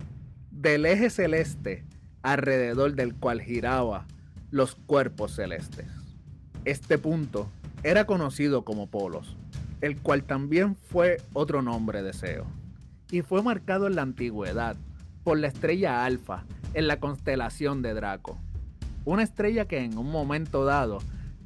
del 0.57 0.87
eje 0.87 1.11
celeste 1.11 1.85
alrededor 2.23 2.95
del 2.95 3.15
cual 3.15 3.43
giraba 3.43 4.07
los 4.51 4.75
cuerpos 4.75 5.35
celestes. 5.35 5.87
Este 6.65 6.97
punto 6.97 7.51
era 7.83 8.07
conocido 8.07 8.65
como 8.65 8.87
Polos, 8.87 9.37
el 9.83 10.01
cual 10.01 10.25
también 10.25 10.75
fue 10.75 11.19
otro 11.35 11.61
nombre 11.61 12.03
de 12.03 12.15
Seo, 12.15 12.47
y 13.11 13.21
fue 13.21 13.43
marcado 13.43 13.87
en 13.87 13.97
la 13.97 14.03
antigüedad 14.03 14.77
por 15.25 15.39
la 15.39 15.49
estrella 15.49 16.07
Alfa 16.07 16.47
en 16.73 16.89
la 16.89 17.01
constelación 17.01 17.83
de 17.83 17.93
Draco, 17.93 18.39
una 19.05 19.25
estrella 19.25 19.67
que 19.67 19.85
en 19.85 19.99
un 19.99 20.11
momento 20.11 20.65
dado, 20.65 20.99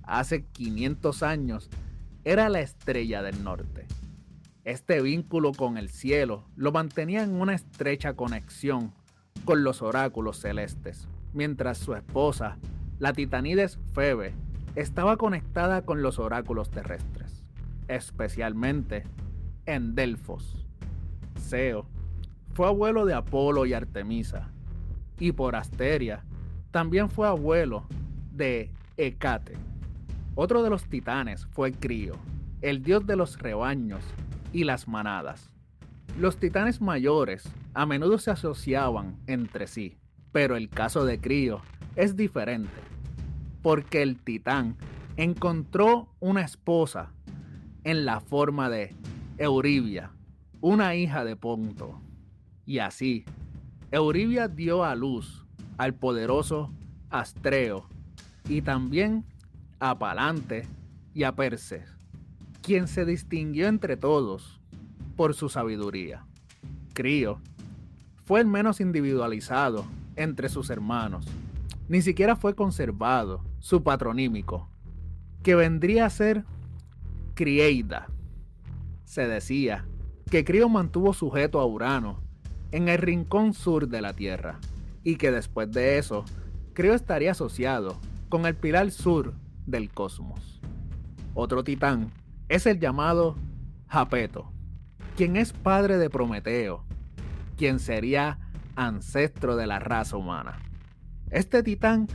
hace 0.05 0.45
500 0.45 1.25
años, 1.25 1.69
era 2.23 2.49
la 2.49 2.61
estrella 2.61 3.23
del 3.23 3.43
norte. 3.43 3.87
Este 4.63 5.03
vínculo 5.03 5.51
con 5.53 5.79
el 5.79 5.89
cielo 5.89 6.45
lo 6.55 6.71
mantenía 6.71 7.25
en 7.25 7.41
una 7.41 7.55
estrecha 7.55 8.15
conexión 8.15 8.93
con 9.45 9.65
los 9.65 9.83
oráculos 9.83 10.39
celestes, 10.39 11.09
mientras 11.33 11.79
su 11.79 11.95
esposa, 11.95 12.59
la 12.99 13.13
titanides 13.13 13.79
Febe, 13.93 14.35
estaba 14.77 15.17
conectada 15.17 15.83
con 15.83 16.03
los 16.03 16.19
oráculos 16.19 16.71
terrestres, 16.71 17.45
especialmente 17.89 19.05
en 19.67 19.95
Delfos. 19.95 20.65
Seo 21.41 21.87
fue 22.53 22.67
abuelo 22.67 23.07
de 23.07 23.15
Apolo 23.15 23.67
y 23.67 23.73
Artemisa, 23.73 24.51
y 25.19 25.33
por 25.33 25.57
Asteria 25.57 26.25
también 26.71 27.09
fue 27.09 27.27
abuelo 27.27 27.85
de 28.33 28.71
Hecate. 28.97 29.57
Otro 30.35 30.63
de 30.63 30.71
los 30.71 30.85
titanes 30.85 31.47
fue 31.47 31.73
Crío, 31.73 32.15
el 32.61 32.83
dios 32.83 33.07
de 33.07 33.17
los 33.17 33.39
rebaños 33.39 34.05
y 34.53 34.65
las 34.65 34.87
manadas. 34.89 35.50
Los 36.21 36.37
titanes 36.37 36.83
mayores 36.83 37.51
a 37.73 37.87
menudo 37.87 38.19
se 38.19 38.31
asociaban 38.31 39.17
entre 39.27 39.67
sí, 39.67 39.97
pero 40.33 40.55
el 40.55 40.69
caso 40.69 41.07
de 41.07 41.19
Crío 41.19 41.63
es 41.97 42.15
diferente 42.15 42.83
porque 43.63 44.03
el 44.03 44.19
titán 44.19 44.77
encontró 45.17 46.15
una 46.21 46.43
esposa 46.43 47.11
en 47.85 48.05
la 48.05 48.21
forma 48.21 48.69
de 48.69 48.95
Euribia, 49.39 50.11
una 50.61 50.95
hija 50.95 51.25
de 51.25 51.37
Ponto. 51.37 52.03
Y 52.67 52.81
así, 52.81 53.25
Euribia 53.91 54.47
dio 54.47 54.85
a 54.85 54.95
luz 54.95 55.47
al 55.79 55.95
poderoso 55.95 56.71
Astreo 57.09 57.89
y 58.47 58.61
también 58.61 59.25
a 59.79 59.99
Palante 59.99 60.69
y 61.15 61.23
a 61.23 61.33
Perses, 61.35 61.97
quien 62.61 62.89
se 62.89 63.07
distinguió 63.07 63.69
entre 63.69 63.97
todos 63.97 64.60
por 65.21 65.35
su 65.35 65.51
sabiduría. 65.51 66.25
Crío 66.95 67.43
fue 68.25 68.41
el 68.41 68.47
menos 68.47 68.81
individualizado 68.81 69.85
entre 70.17 70.49
sus 70.49 70.71
hermanos. 70.71 71.27
Ni 71.91 72.01
siquiera 72.01 72.37
fue 72.37 72.55
conservado 72.55 73.45
su 73.59 73.83
patronímico, 73.83 74.71
que 75.43 75.55
vendría 75.55 76.07
a 76.07 76.09
ser 76.09 76.47
Crieida. 77.35 78.09
Se 79.05 79.29
decía 79.29 79.85
que 80.31 80.43
Crio 80.43 80.71
mantuvo 80.71 81.13
sujeto 81.13 81.61
a 81.61 81.67
Urano 81.67 82.23
en 82.73 82.89
el 82.89 82.97
rincón 82.97 83.53
sur 83.53 83.89
de 83.89 84.01
la 84.01 84.15
Tierra, 84.15 84.59
y 85.05 85.17
que 85.17 85.31
después 85.31 85.71
de 85.71 85.99
eso, 85.99 86.25
Crio 86.73 86.95
estaría 86.95 87.33
asociado 87.33 88.01
con 88.31 88.47
el 88.47 88.57
pilar 88.57 88.91
sur 88.91 89.35
del 89.67 89.91
cosmos. 89.91 90.63
Otro 91.35 91.63
titán 91.63 92.11
es 92.49 92.65
el 92.65 92.81
llamado 92.81 93.37
Japeto, 93.87 94.51
quien 95.21 95.37
es 95.37 95.53
padre 95.53 95.99
de 95.99 96.09
Prometeo, 96.09 96.83
quien 97.59 97.79
sería 97.79 98.39
ancestro 98.75 99.55
de 99.55 99.67
la 99.67 99.79
raza 99.79 100.17
humana. 100.17 100.63
Este 101.29 101.63
titán 101.63 102.07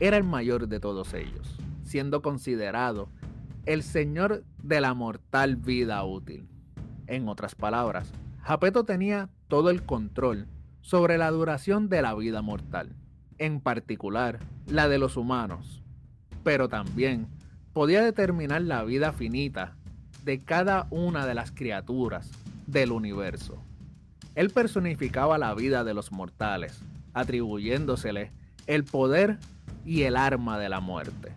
era 0.00 0.18
el 0.18 0.24
mayor 0.24 0.68
de 0.68 0.78
todos 0.78 1.14
ellos, 1.14 1.56
siendo 1.82 2.20
considerado 2.20 3.08
el 3.64 3.82
señor 3.82 4.44
de 4.62 4.82
la 4.82 4.92
mortal 4.92 5.56
vida 5.56 6.04
útil. 6.04 6.46
En 7.06 7.26
otras 7.26 7.54
palabras, 7.54 8.12
Japeto 8.42 8.84
tenía 8.84 9.30
todo 9.48 9.70
el 9.70 9.84
control 9.84 10.46
sobre 10.82 11.16
la 11.16 11.30
duración 11.30 11.88
de 11.88 12.02
la 12.02 12.14
vida 12.14 12.42
mortal, 12.42 12.94
en 13.38 13.62
particular 13.62 14.40
la 14.66 14.88
de 14.88 14.98
los 14.98 15.16
humanos, 15.16 15.82
pero 16.44 16.68
también 16.68 17.28
podía 17.72 18.02
determinar 18.02 18.60
la 18.60 18.84
vida 18.84 19.14
finita 19.14 19.74
de 20.24 20.38
cada 20.38 20.86
una 20.90 21.26
de 21.26 21.34
las 21.34 21.50
criaturas 21.50 22.30
del 22.66 22.92
universo. 22.92 23.62
Él 24.34 24.50
personificaba 24.50 25.38
la 25.38 25.54
vida 25.54 25.84
de 25.84 25.94
los 25.94 26.12
mortales, 26.12 26.80
atribuyéndosele 27.12 28.30
el 28.66 28.84
poder 28.84 29.38
y 29.84 30.02
el 30.02 30.16
arma 30.16 30.58
de 30.58 30.68
la 30.68 30.80
muerte. 30.80 31.32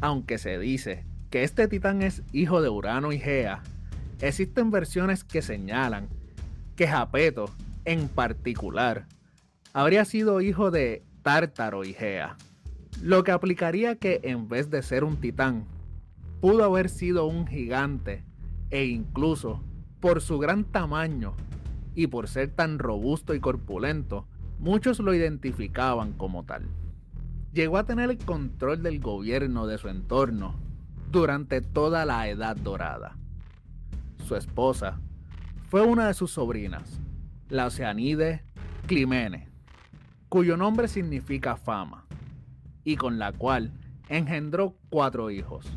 Aunque 0.00 0.38
se 0.38 0.58
dice 0.58 1.04
que 1.30 1.44
este 1.44 1.68
titán 1.68 2.02
es 2.02 2.22
hijo 2.32 2.60
de 2.60 2.68
Urano 2.68 3.12
y 3.12 3.18
Gea, 3.18 3.62
existen 4.20 4.70
versiones 4.70 5.24
que 5.24 5.42
señalan 5.42 6.08
que 6.76 6.88
Japeto, 6.88 7.50
en 7.84 8.08
particular, 8.08 9.06
habría 9.72 10.04
sido 10.04 10.40
hijo 10.40 10.70
de 10.70 11.02
Tártaro 11.22 11.84
y 11.84 11.92
Gea, 11.92 12.36
lo 13.00 13.24
que 13.24 13.30
aplicaría 13.32 13.96
que 13.96 14.20
en 14.24 14.48
vez 14.48 14.70
de 14.70 14.82
ser 14.82 15.04
un 15.04 15.16
titán, 15.16 15.64
pudo 16.42 16.64
haber 16.64 16.88
sido 16.88 17.26
un 17.26 17.46
gigante 17.46 18.24
e 18.70 18.86
incluso 18.86 19.62
por 20.00 20.20
su 20.20 20.40
gran 20.40 20.64
tamaño 20.64 21.34
y 21.94 22.08
por 22.08 22.26
ser 22.26 22.50
tan 22.50 22.80
robusto 22.80 23.32
y 23.32 23.38
corpulento, 23.38 24.26
muchos 24.58 24.98
lo 24.98 25.14
identificaban 25.14 26.14
como 26.14 26.42
tal. 26.44 26.66
Llegó 27.52 27.78
a 27.78 27.84
tener 27.84 28.10
el 28.10 28.18
control 28.18 28.82
del 28.82 28.98
gobierno 28.98 29.68
de 29.68 29.78
su 29.78 29.88
entorno 29.88 30.56
durante 31.12 31.60
toda 31.60 32.04
la 32.04 32.28
Edad 32.28 32.56
Dorada. 32.56 33.16
Su 34.26 34.34
esposa 34.34 34.98
fue 35.68 35.82
una 35.82 36.08
de 36.08 36.14
sus 36.14 36.32
sobrinas, 36.32 36.98
la 37.50 37.66
Oceanide 37.66 38.42
Climene, 38.88 39.48
cuyo 40.28 40.56
nombre 40.56 40.88
significa 40.88 41.54
fama, 41.54 42.04
y 42.82 42.96
con 42.96 43.20
la 43.20 43.30
cual 43.30 43.70
engendró 44.08 44.74
cuatro 44.90 45.30
hijos, 45.30 45.72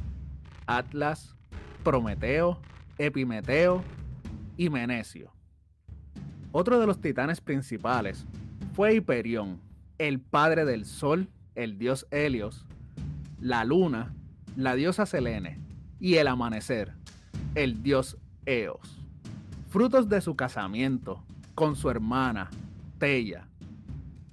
Atlas, 0.67 1.35
Prometeo, 1.83 2.59
Epimeteo 2.97 3.83
y 4.57 4.69
Menecio. 4.69 5.31
Otro 6.51 6.79
de 6.79 6.87
los 6.87 7.01
titanes 7.01 7.41
principales 7.41 8.25
fue 8.73 8.95
Hiperión, 8.95 9.59
el 9.97 10.19
padre 10.19 10.65
del 10.65 10.85
sol, 10.85 11.29
el 11.55 11.77
dios 11.77 12.07
Helios, 12.11 12.65
la 13.39 13.63
luna, 13.65 14.13
la 14.55 14.75
diosa 14.75 15.05
Selene 15.05 15.59
y 15.99 16.15
el 16.15 16.27
amanecer, 16.27 16.93
el 17.55 17.83
dios 17.83 18.17
Eos. 18.45 19.01
Frutos 19.69 20.07
de 20.07 20.21
su 20.21 20.35
casamiento 20.35 21.23
con 21.55 21.75
su 21.75 21.89
hermana, 21.89 22.49
Teia. 22.97 23.47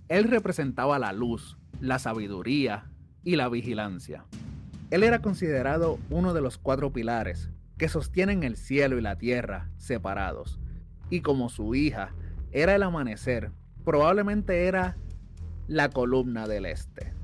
Él 0.08 0.24
representaba 0.24 0.98
la 0.98 1.12
luz, 1.12 1.56
la 1.80 1.98
sabiduría 1.98 2.90
y 3.24 3.36
la 3.36 3.48
vigilancia. 3.48 4.24
Él 4.92 5.04
era 5.04 5.20
considerado 5.20 5.98
uno 6.10 6.34
de 6.34 6.42
los 6.42 6.58
cuatro 6.58 6.92
pilares 6.92 7.48
que 7.78 7.88
sostienen 7.88 8.42
el 8.42 8.58
cielo 8.58 8.98
y 8.98 9.00
la 9.00 9.16
tierra 9.16 9.70
separados. 9.78 10.60
Y 11.08 11.22
como 11.22 11.48
su 11.48 11.74
hija 11.74 12.12
era 12.50 12.74
el 12.74 12.82
amanecer, 12.82 13.52
probablemente 13.86 14.66
era 14.66 14.98
la 15.66 15.88
columna 15.88 16.46
del 16.46 16.66
este. 16.66 17.14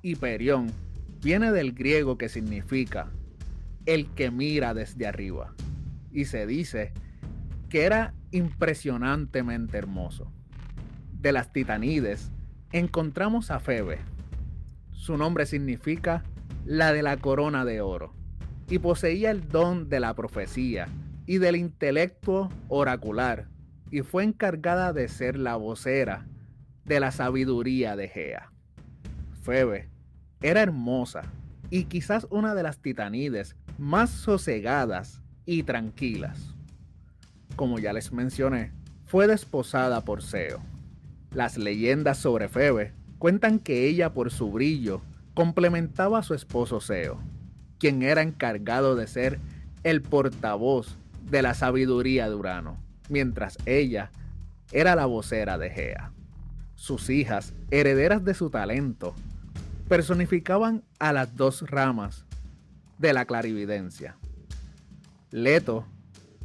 Hiperión 0.00 0.72
viene 1.20 1.52
del 1.52 1.72
griego 1.72 2.16
que 2.16 2.30
significa 2.30 3.10
el 3.84 4.08
que 4.14 4.30
mira 4.30 4.72
desde 4.72 5.06
arriba. 5.06 5.52
Y 6.10 6.24
se 6.24 6.46
dice 6.46 6.94
que 7.68 7.82
era 7.82 8.14
impresionantemente 8.30 9.76
hermoso. 9.76 10.32
De 11.12 11.32
las 11.32 11.52
titanides 11.52 12.32
encontramos 12.72 13.50
a 13.50 13.60
Febe. 13.60 13.98
Su 14.92 15.18
nombre 15.18 15.44
significa 15.44 16.24
la 16.66 16.92
de 16.92 17.02
la 17.02 17.16
corona 17.16 17.64
de 17.64 17.80
oro 17.80 18.12
y 18.68 18.80
poseía 18.80 19.30
el 19.30 19.48
don 19.48 19.88
de 19.88 20.00
la 20.00 20.14
profecía 20.14 20.88
y 21.24 21.38
del 21.38 21.54
intelecto 21.54 22.50
oracular, 22.68 23.46
y 23.92 24.02
fue 24.02 24.24
encargada 24.24 24.92
de 24.92 25.06
ser 25.06 25.38
la 25.38 25.54
vocera 25.54 26.26
de 26.84 26.98
la 26.98 27.12
sabiduría 27.12 27.94
de 27.94 28.08
Gea. 28.08 28.50
Febe 29.42 29.88
era 30.40 30.60
hermosa 30.60 31.22
y 31.70 31.84
quizás 31.84 32.26
una 32.30 32.56
de 32.56 32.64
las 32.64 32.78
titanides 32.78 33.54
más 33.78 34.10
sosegadas 34.10 35.22
y 35.44 35.62
tranquilas. 35.62 36.52
Como 37.54 37.78
ya 37.78 37.92
les 37.92 38.12
mencioné, 38.12 38.72
fue 39.04 39.28
desposada 39.28 40.00
por 40.00 40.20
Seo. 40.20 40.60
Las 41.30 41.58
leyendas 41.58 42.18
sobre 42.18 42.48
Febe 42.48 42.92
cuentan 43.18 43.60
que 43.60 43.86
ella 43.86 44.12
por 44.12 44.32
su 44.32 44.50
brillo 44.50 45.00
complementaba 45.36 46.20
a 46.20 46.22
su 46.22 46.32
esposo 46.32 46.80
Seo 46.80 47.20
quien 47.78 48.02
era 48.02 48.22
encargado 48.22 48.96
de 48.96 49.06
ser 49.06 49.38
el 49.84 50.00
portavoz 50.00 50.96
de 51.30 51.42
la 51.42 51.52
sabiduría 51.52 52.26
de 52.26 52.34
Urano, 52.34 52.78
mientras 53.10 53.58
ella 53.66 54.10
era 54.72 54.96
la 54.96 55.04
vocera 55.04 55.58
de 55.58 55.68
Gea. 55.68 56.10
Sus 56.74 57.10
hijas, 57.10 57.52
herederas 57.70 58.24
de 58.24 58.32
su 58.32 58.48
talento, 58.48 59.14
personificaban 59.88 60.84
a 60.98 61.12
las 61.12 61.36
dos 61.36 61.68
ramas 61.68 62.24
de 62.96 63.12
la 63.12 63.26
clarividencia. 63.26 64.16
Leto 65.30 65.86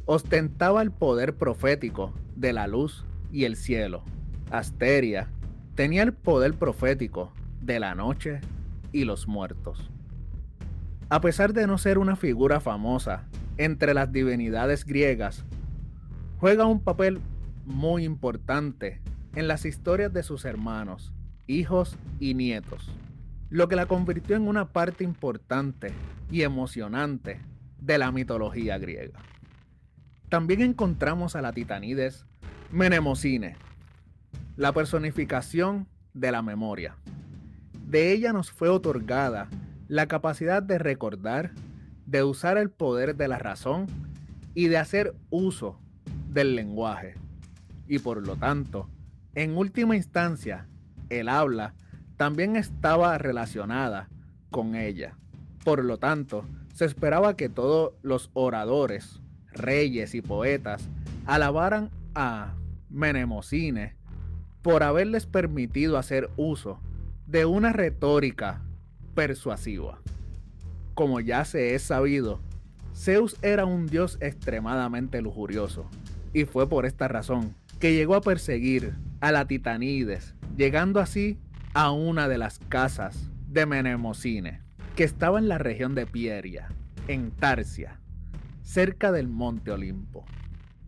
ostentaba 0.04 0.82
el 0.82 0.90
poder 0.90 1.34
profético 1.34 2.12
de 2.36 2.52
la 2.52 2.66
luz 2.66 3.06
y 3.30 3.44
el 3.44 3.56
cielo. 3.56 4.04
Asteria 4.50 5.28
tenía 5.76 6.02
el 6.02 6.12
poder 6.12 6.52
profético 6.54 7.32
de 7.62 7.80
la 7.80 7.94
noche 7.94 8.40
y 8.92 9.04
los 9.04 9.26
muertos. 9.26 9.90
A 11.08 11.20
pesar 11.20 11.52
de 11.52 11.66
no 11.66 11.78
ser 11.78 11.98
una 11.98 12.16
figura 12.16 12.60
famosa 12.60 13.28
entre 13.56 13.94
las 13.94 14.12
divinidades 14.12 14.84
griegas, 14.84 15.44
juega 16.38 16.66
un 16.66 16.80
papel 16.80 17.20
muy 17.64 18.04
importante 18.04 19.00
en 19.34 19.48
las 19.48 19.64
historias 19.64 20.12
de 20.12 20.22
sus 20.22 20.44
hermanos, 20.44 21.12
hijos 21.46 21.96
y 22.18 22.34
nietos, 22.34 22.90
lo 23.50 23.68
que 23.68 23.76
la 23.76 23.86
convirtió 23.86 24.36
en 24.36 24.48
una 24.48 24.72
parte 24.72 25.04
importante 25.04 25.92
y 26.30 26.42
emocionante 26.42 27.40
de 27.78 27.98
la 27.98 28.10
mitología 28.10 28.78
griega. 28.78 29.20
También 30.28 30.62
encontramos 30.62 31.36
a 31.36 31.42
la 31.42 31.52
titanides 31.52 32.24
Menemocine, 32.70 33.56
la 34.56 34.72
personificación 34.72 35.88
de 36.14 36.32
la 36.32 36.40
memoria. 36.40 36.96
De 37.92 38.10
ella 38.10 38.32
nos 38.32 38.50
fue 38.50 38.70
otorgada 38.70 39.50
la 39.86 40.06
capacidad 40.06 40.62
de 40.62 40.78
recordar, 40.78 41.50
de 42.06 42.24
usar 42.24 42.56
el 42.56 42.70
poder 42.70 43.16
de 43.16 43.28
la 43.28 43.36
razón 43.38 43.84
y 44.54 44.68
de 44.68 44.78
hacer 44.78 45.14
uso 45.28 45.78
del 46.30 46.56
lenguaje. 46.56 47.16
Y 47.86 47.98
por 47.98 48.26
lo 48.26 48.36
tanto, 48.36 48.88
en 49.34 49.58
última 49.58 49.94
instancia, 49.94 50.68
el 51.10 51.28
habla 51.28 51.74
también 52.16 52.56
estaba 52.56 53.18
relacionada 53.18 54.08
con 54.50 54.74
ella. 54.74 55.18
Por 55.62 55.84
lo 55.84 55.98
tanto, 55.98 56.46
se 56.72 56.86
esperaba 56.86 57.36
que 57.36 57.50
todos 57.50 57.92
los 58.00 58.30
oradores, 58.32 59.20
reyes 59.52 60.14
y 60.14 60.22
poetas 60.22 60.88
alabaran 61.26 61.90
a 62.14 62.54
Menemocine 62.88 63.96
por 64.62 64.82
haberles 64.82 65.26
permitido 65.26 65.98
hacer 65.98 66.30
uso 66.38 66.80
de 67.32 67.46
una 67.46 67.72
retórica 67.72 68.60
persuasiva. 69.14 70.02
Como 70.92 71.18
ya 71.18 71.46
se 71.46 71.74
es 71.74 71.80
sabido, 71.80 72.40
Zeus 72.94 73.38
era 73.40 73.64
un 73.64 73.86
dios 73.86 74.18
extremadamente 74.20 75.22
lujurioso, 75.22 75.88
y 76.34 76.44
fue 76.44 76.68
por 76.68 76.84
esta 76.84 77.08
razón 77.08 77.54
que 77.80 77.94
llegó 77.94 78.16
a 78.16 78.20
perseguir 78.20 78.96
a 79.22 79.32
la 79.32 79.46
Titanides, 79.46 80.34
llegando 80.58 81.00
así 81.00 81.38
a 81.72 81.90
una 81.90 82.28
de 82.28 82.36
las 82.36 82.58
casas 82.68 83.30
de 83.48 83.64
Menemocine, 83.64 84.60
que 84.94 85.04
estaba 85.04 85.38
en 85.38 85.48
la 85.48 85.56
región 85.56 85.94
de 85.94 86.04
Pieria, 86.04 86.68
en 87.08 87.30
Tarsia, 87.30 87.98
cerca 88.62 89.10
del 89.10 89.28
monte 89.28 89.70
Olimpo. 89.70 90.26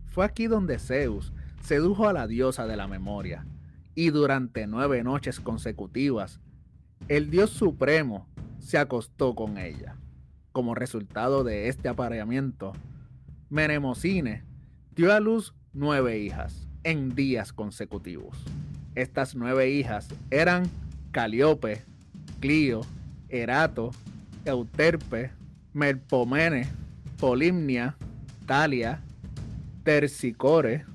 Fue 0.05 0.23
aquí 0.23 0.45
donde 0.45 0.77
Zeus 0.77 1.33
sedujo 1.61 2.07
a 2.07 2.13
la 2.13 2.27
diosa 2.27 2.67
de 2.67 2.77
la 2.77 2.87
memoria, 2.87 3.47
y 3.95 4.09
durante 4.09 4.67
nueve 4.67 5.03
noches 5.03 5.39
consecutivas 5.39 6.39
el 7.07 7.29
dios 7.29 7.49
supremo 7.49 8.27
se 8.59 8.77
acostó 8.77 9.35
con 9.35 9.57
ella. 9.57 9.95
Como 10.51 10.75
resultado 10.75 11.43
de 11.43 11.69
este 11.69 11.87
apareamiento, 11.87 12.73
Menemocine 13.49 14.43
dio 14.95 15.13
a 15.13 15.19
luz 15.19 15.53
nueve 15.73 16.19
hijas 16.19 16.67
en 16.83 17.13
días 17.15 17.53
consecutivos. 17.53 18.37
Estas 18.95 19.35
nueve 19.35 19.69
hijas 19.69 20.07
eran 20.31 20.63
Caliope, 21.11 21.83
Clio, 22.39 22.81
Erato, 23.29 23.91
Euterpe, 24.45 25.31
Melpomene, 25.73 26.67
Polimnia, 27.19 27.97
Talia, 28.45 29.01
Tercicore 29.83 30.85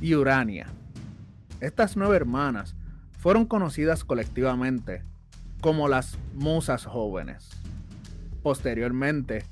y 0.00 0.14
Urania. 0.14 0.68
Estas 1.60 1.96
nueve 1.96 2.16
hermanas 2.16 2.74
fueron 3.18 3.46
conocidas 3.46 4.04
colectivamente 4.04 5.02
como 5.60 5.88
las 5.88 6.18
musas 6.34 6.84
jóvenes. 6.84 7.48
Posteriormente, 8.42 9.44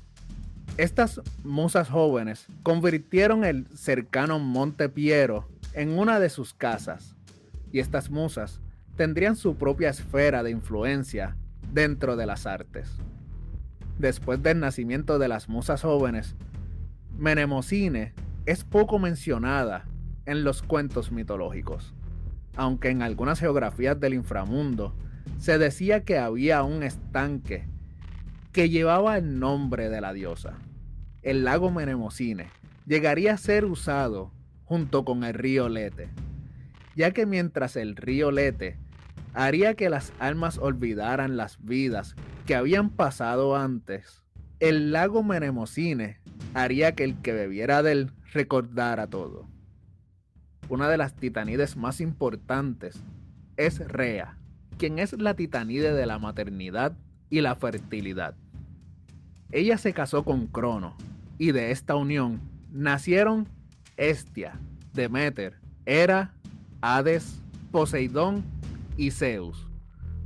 Estas 0.77 1.21
musas 1.45 1.89
jóvenes 1.89 2.47
convirtieron 2.61 3.45
el 3.45 3.65
cercano 3.73 4.39
Monte 4.39 4.89
Piero 4.89 5.47
en 5.73 5.97
una 5.97 6.19
de 6.19 6.29
sus 6.29 6.53
casas, 6.53 7.15
y 7.71 7.79
estas 7.79 8.09
musas 8.09 8.59
tendrían 8.97 9.37
su 9.37 9.55
propia 9.55 9.89
esfera 9.89 10.43
de 10.43 10.51
influencia 10.51 11.37
dentro 11.71 12.17
de 12.17 12.25
las 12.25 12.45
artes. 12.45 12.89
Después 13.99 14.43
del 14.43 14.59
nacimiento 14.59 15.17
de 15.17 15.29
las 15.29 15.47
musas 15.47 15.81
jóvenes, 15.81 16.35
Menemocine 17.17 18.13
es 18.45 18.65
poco 18.65 18.99
mencionada 18.99 19.85
en 20.25 20.43
los 20.43 20.61
cuentos 20.61 21.11
mitológicos, 21.11 21.93
aunque 22.55 22.89
en 22.89 23.01
algunas 23.01 23.39
geografías 23.39 23.99
del 23.99 24.13
inframundo 24.13 24.95
se 25.37 25.57
decía 25.57 26.03
que 26.03 26.17
había 26.17 26.63
un 26.63 26.83
estanque 26.83 27.65
que 28.51 28.69
llevaba 28.69 29.17
el 29.17 29.39
nombre 29.39 29.89
de 29.89 30.01
la 30.01 30.13
diosa. 30.13 30.53
El 31.21 31.43
lago 31.43 31.71
Menemocine 31.71 32.47
llegaría 32.85 33.33
a 33.33 33.37
ser 33.37 33.65
usado 33.65 34.31
junto 34.63 35.03
con 35.03 35.23
el 35.23 35.33
río 35.33 35.69
Lete, 35.69 36.09
ya 36.95 37.11
que 37.11 37.25
mientras 37.25 37.75
el 37.75 37.95
río 37.95 38.31
Lete 38.31 38.77
haría 39.33 39.73
que 39.75 39.89
las 39.89 40.13
almas 40.19 40.57
olvidaran 40.57 41.35
las 41.35 41.63
vidas 41.63 42.15
que 42.45 42.55
habían 42.55 42.89
pasado 42.89 43.55
antes, 43.55 44.23
el 44.59 44.91
lago 44.91 45.23
Menemocine 45.23 46.19
haría 46.53 46.95
que 46.95 47.03
el 47.03 47.21
que 47.21 47.33
bebiera 47.33 47.83
de 47.83 47.91
él 47.91 48.11
recordara 48.31 49.07
todo. 49.07 49.47
Una 50.67 50.89
de 50.89 50.97
las 50.97 51.13
titanides 51.15 51.77
más 51.77 52.01
importantes 52.01 52.99
es 53.55 53.79
Rea, 53.87 54.37
quien 54.77 54.97
es 54.97 55.13
la 55.13 55.35
titanide 55.35 55.93
de 55.93 56.05
la 56.07 56.17
maternidad 56.17 56.97
y 57.29 57.41
la 57.41 57.55
fertilidad. 57.55 58.35
Ella 59.51 59.77
se 59.77 59.93
casó 59.93 60.23
con 60.23 60.47
Crono, 60.47 60.95
y 61.37 61.51
de 61.51 61.71
esta 61.71 61.95
unión 61.95 62.41
nacieron 62.71 63.47
Estia, 63.95 64.59
Demeter, 64.93 65.59
Hera, 65.85 66.33
Hades, 66.81 67.41
Poseidón 67.71 68.43
y 68.97 69.11
Zeus, 69.11 69.67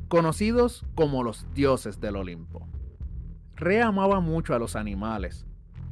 conocidos 0.08 0.86
como 0.96 1.24
los 1.24 1.46
dioses 1.54 2.00
del 2.00 2.16
Olimpo. 2.16 2.66
Re 3.56 3.82
amaba 3.82 4.22
mucho 4.22 4.56
a 4.56 4.60
los 4.60 4.78
animales, 4.78 5.46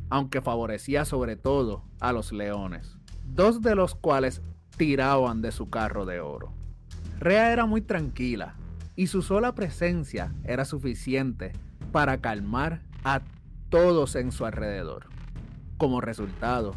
aunque 0.09 0.41
favorecía 0.41 1.03
sobre 1.03 1.35
todo 1.35 1.83
a 1.99 2.13
los 2.13 2.31
leones, 2.31 2.96
dos 3.27 3.61
de 3.61 3.75
los 3.75 3.95
cuales 3.95 4.41
tiraban 4.77 5.41
de 5.41 5.51
su 5.51 5.69
carro 5.69 6.05
de 6.05 6.19
oro. 6.19 6.53
Rea 7.19 7.51
era 7.51 7.65
muy 7.65 7.81
tranquila 7.81 8.55
y 8.95 9.07
su 9.07 9.21
sola 9.21 9.55
presencia 9.55 10.33
era 10.43 10.65
suficiente 10.65 11.53
para 11.91 12.19
calmar 12.19 12.81
a 13.03 13.21
todos 13.69 14.15
en 14.15 14.31
su 14.31 14.45
alrededor. 14.45 15.07
Como 15.77 16.01
resultado, 16.01 16.75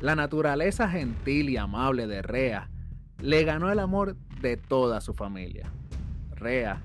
la 0.00 0.16
naturaleza 0.16 0.88
gentil 0.88 1.48
y 1.50 1.56
amable 1.56 2.06
de 2.06 2.22
Rea 2.22 2.70
le 3.20 3.44
ganó 3.44 3.70
el 3.70 3.78
amor 3.78 4.16
de 4.40 4.56
toda 4.56 5.00
su 5.00 5.14
familia. 5.14 5.70
Rea 6.34 6.80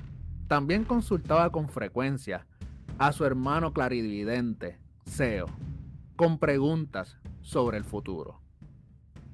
también 0.47 0.83
consultaba 0.83 1.51
con 1.51 1.69
frecuencia 1.69 2.45
a 2.99 3.11
su 3.11 3.25
hermano 3.25 3.73
clarividente, 3.73 4.79
Seo, 5.05 5.47
con 6.15 6.37
preguntas 6.39 7.17
sobre 7.41 7.77
el 7.77 7.83
futuro. 7.83 8.39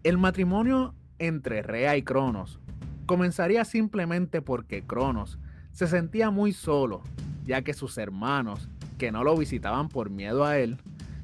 El 0.04 0.18
matrimonio 0.18 0.94
entre 1.18 1.62
Rea 1.62 1.96
y 1.96 2.04
Cronos 2.04 2.60
comenzaría 3.06 3.63
simplemente 3.63 4.42
porque 4.42 4.84
Cronos 4.84 5.39
se 5.72 5.88
sentía 5.88 6.30
muy 6.30 6.52
solo, 6.52 7.02
ya 7.46 7.62
que 7.62 7.74
sus 7.74 7.98
hermanos 7.98 8.68
que 8.98 9.13
no 9.13 9.24
lo 9.24 9.38
visitaban 9.38 9.88
por 9.88 10.10
miedo 10.10 10.44
a 10.44 10.58
él, 10.58 10.78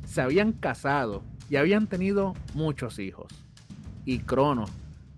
se 0.05 0.21
habían 0.21 0.53
casado 0.53 1.23
y 1.49 1.57
habían 1.57 1.87
tenido 1.87 2.35
muchos 2.53 2.99
hijos. 2.99 3.27
Y 4.05 4.19
Crono 4.19 4.63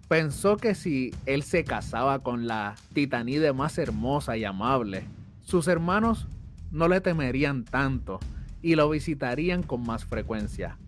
pensó 0.08 0.58
que 0.58 0.74
si 0.74 1.14
él 1.28 1.44
se 1.44 1.64
casaba 1.64 2.20
con 2.20 2.48
la 2.48 2.74
titanide 2.94 3.54
más 3.54 3.78
hermosa 3.78 4.38
y 4.38 4.44
amable, 4.44 5.04
sus 5.44 5.68
hermanos 5.68 6.28
no 6.72 6.88
le 6.88 7.00
temerían 7.00 7.64
tanto 7.64 8.20
y 8.64 8.74
lo 8.74 8.90
visitarían 8.90 9.62
con 9.62 9.84
más 9.84 10.06
frecuencia, 10.06 10.80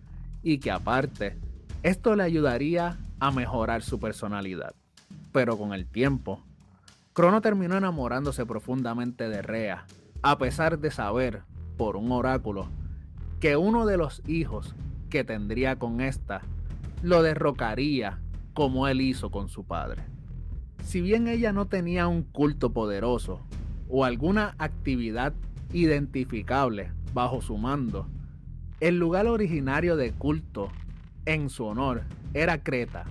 y 0.41 0.57
que 0.57 0.71
aparte, 0.71 1.37
esto 1.83 2.15
le 2.15 2.23
ayudaría 2.23 2.97
a 3.19 3.31
mejorar 3.31 3.83
su 3.83 3.99
personalidad. 3.99 4.73
Pero 5.33 5.57
con 5.57 5.73
el 5.73 5.85
tiempo, 5.85 6.41
Crono 7.11 7.41
terminó 7.41 7.77
enamorándose 7.77 8.45
profundamente 8.45 9.27
de 9.27 9.41
Rea, 9.41 9.85
a 10.21 10.37
pesar 10.37 10.79
de 10.79 10.91
saber 10.91 11.43
por 11.77 11.97
un 11.97 12.11
oráculo 12.11 12.67
que 13.41 13.57
uno 13.57 13.85
de 13.85 13.97
los 13.97 14.21
hijos 14.27 14.75
que 15.09 15.25
tendría 15.25 15.77
con 15.77 15.99
esta 15.99 16.41
lo 17.01 17.21
derrocaría 17.21 18.19
como 18.53 18.87
él 18.87 19.01
hizo 19.01 19.29
con 19.29 19.49
su 19.49 19.65
padre. 19.65 20.03
Si 20.83 21.01
bien 21.01 21.27
ella 21.27 21.51
no 21.51 21.65
tenía 21.67 22.07
un 22.07 22.23
culto 22.23 22.71
poderoso 22.71 23.41
o 23.89 24.05
alguna 24.05 24.55
actividad 24.57 25.33
identificable 25.73 26.91
bajo 27.13 27.41
su 27.41 27.57
mando, 27.57 28.07
el 28.79 28.97
lugar 28.97 29.27
originario 29.27 29.97
de 29.97 30.11
culto 30.13 30.69
en 31.25 31.49
su 31.49 31.65
honor 31.65 32.03
era 32.33 32.63
Creta, 32.63 33.05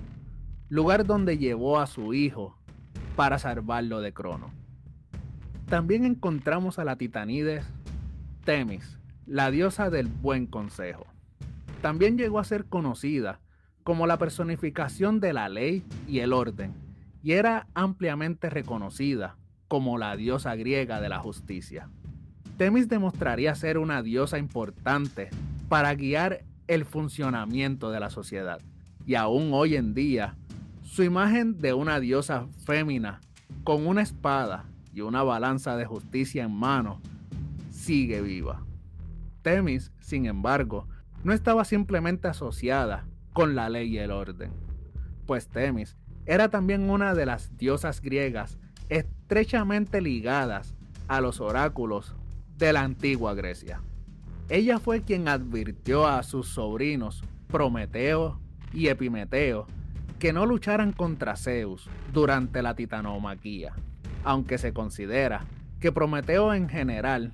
lugar 0.68 1.06
donde 1.06 1.38
llevó 1.38 1.78
a 1.78 1.86
su 1.86 2.14
hijo 2.14 2.58
para 3.16 3.38
salvarlo 3.38 4.00
de 4.00 4.12
Crono. 4.12 4.50
También 5.68 6.04
encontramos 6.04 6.78
a 6.78 6.84
la 6.84 6.96
Titanides 6.96 7.64
Temis, 8.44 8.98
la 9.26 9.50
diosa 9.50 9.90
del 9.90 10.08
buen 10.08 10.46
consejo. 10.46 11.06
También 11.80 12.18
llegó 12.18 12.38
a 12.38 12.44
ser 12.44 12.66
conocida 12.66 13.40
como 13.82 14.06
la 14.06 14.18
personificación 14.18 15.20
de 15.20 15.32
la 15.32 15.48
ley 15.48 15.84
y 16.06 16.20
el 16.20 16.32
orden, 16.32 16.72
y 17.22 17.32
era 17.32 17.66
ampliamente 17.74 18.50
reconocida 18.50 19.36
como 19.68 19.96
la 19.96 20.16
diosa 20.16 20.54
griega 20.54 21.00
de 21.00 21.08
la 21.08 21.18
justicia. 21.18 21.88
Temis 22.58 22.88
demostraría 22.88 23.54
ser 23.54 23.78
una 23.78 24.02
diosa 24.02 24.38
importante 24.38 25.30
para 25.68 25.94
guiar 25.94 26.44
el 26.74 26.84
funcionamiento 26.84 27.90
de 27.90 28.00
la 28.00 28.10
sociedad, 28.10 28.60
y 29.06 29.14
aún 29.14 29.50
hoy 29.52 29.76
en 29.76 29.94
día, 29.94 30.36
su 30.82 31.02
imagen 31.02 31.58
de 31.58 31.74
una 31.74 32.00
diosa 32.00 32.46
fémina 32.64 33.20
con 33.64 33.86
una 33.86 34.02
espada 34.02 34.64
y 34.92 35.00
una 35.02 35.22
balanza 35.22 35.76
de 35.76 35.84
justicia 35.84 36.44
en 36.44 36.54
mano 36.54 37.00
sigue 37.70 38.20
viva. 38.22 38.64
Temis, 39.42 39.92
sin 40.00 40.26
embargo, 40.26 40.88
no 41.24 41.32
estaba 41.32 41.64
simplemente 41.64 42.28
asociada 42.28 43.06
con 43.32 43.54
la 43.54 43.68
ley 43.68 43.94
y 43.94 43.98
el 43.98 44.10
orden, 44.10 44.52
pues 45.26 45.48
Temis 45.48 45.96
era 46.24 46.48
también 46.48 46.88
una 46.88 47.14
de 47.14 47.26
las 47.26 47.56
diosas 47.56 48.00
griegas 48.00 48.58
estrechamente 48.88 50.00
ligadas 50.00 50.74
a 51.08 51.20
los 51.20 51.40
oráculos 51.40 52.14
de 52.56 52.72
la 52.72 52.82
antigua 52.82 53.34
Grecia. 53.34 53.82
Ella 54.48 54.78
fue 54.78 55.02
quien 55.02 55.28
advirtió 55.28 56.06
a 56.06 56.22
sus 56.22 56.48
sobrinos 56.48 57.22
Prometeo 57.48 58.40
y 58.72 58.88
Epimeteo 58.88 59.66
que 60.18 60.32
no 60.32 60.46
lucharan 60.46 60.92
contra 60.92 61.36
Zeus 61.36 61.88
durante 62.12 62.62
la 62.62 62.74
titanomaquía, 62.74 63.74
aunque 64.24 64.58
se 64.58 64.72
considera 64.72 65.44
que 65.80 65.90
Prometeo 65.90 66.54
en 66.54 66.68
general 66.68 67.32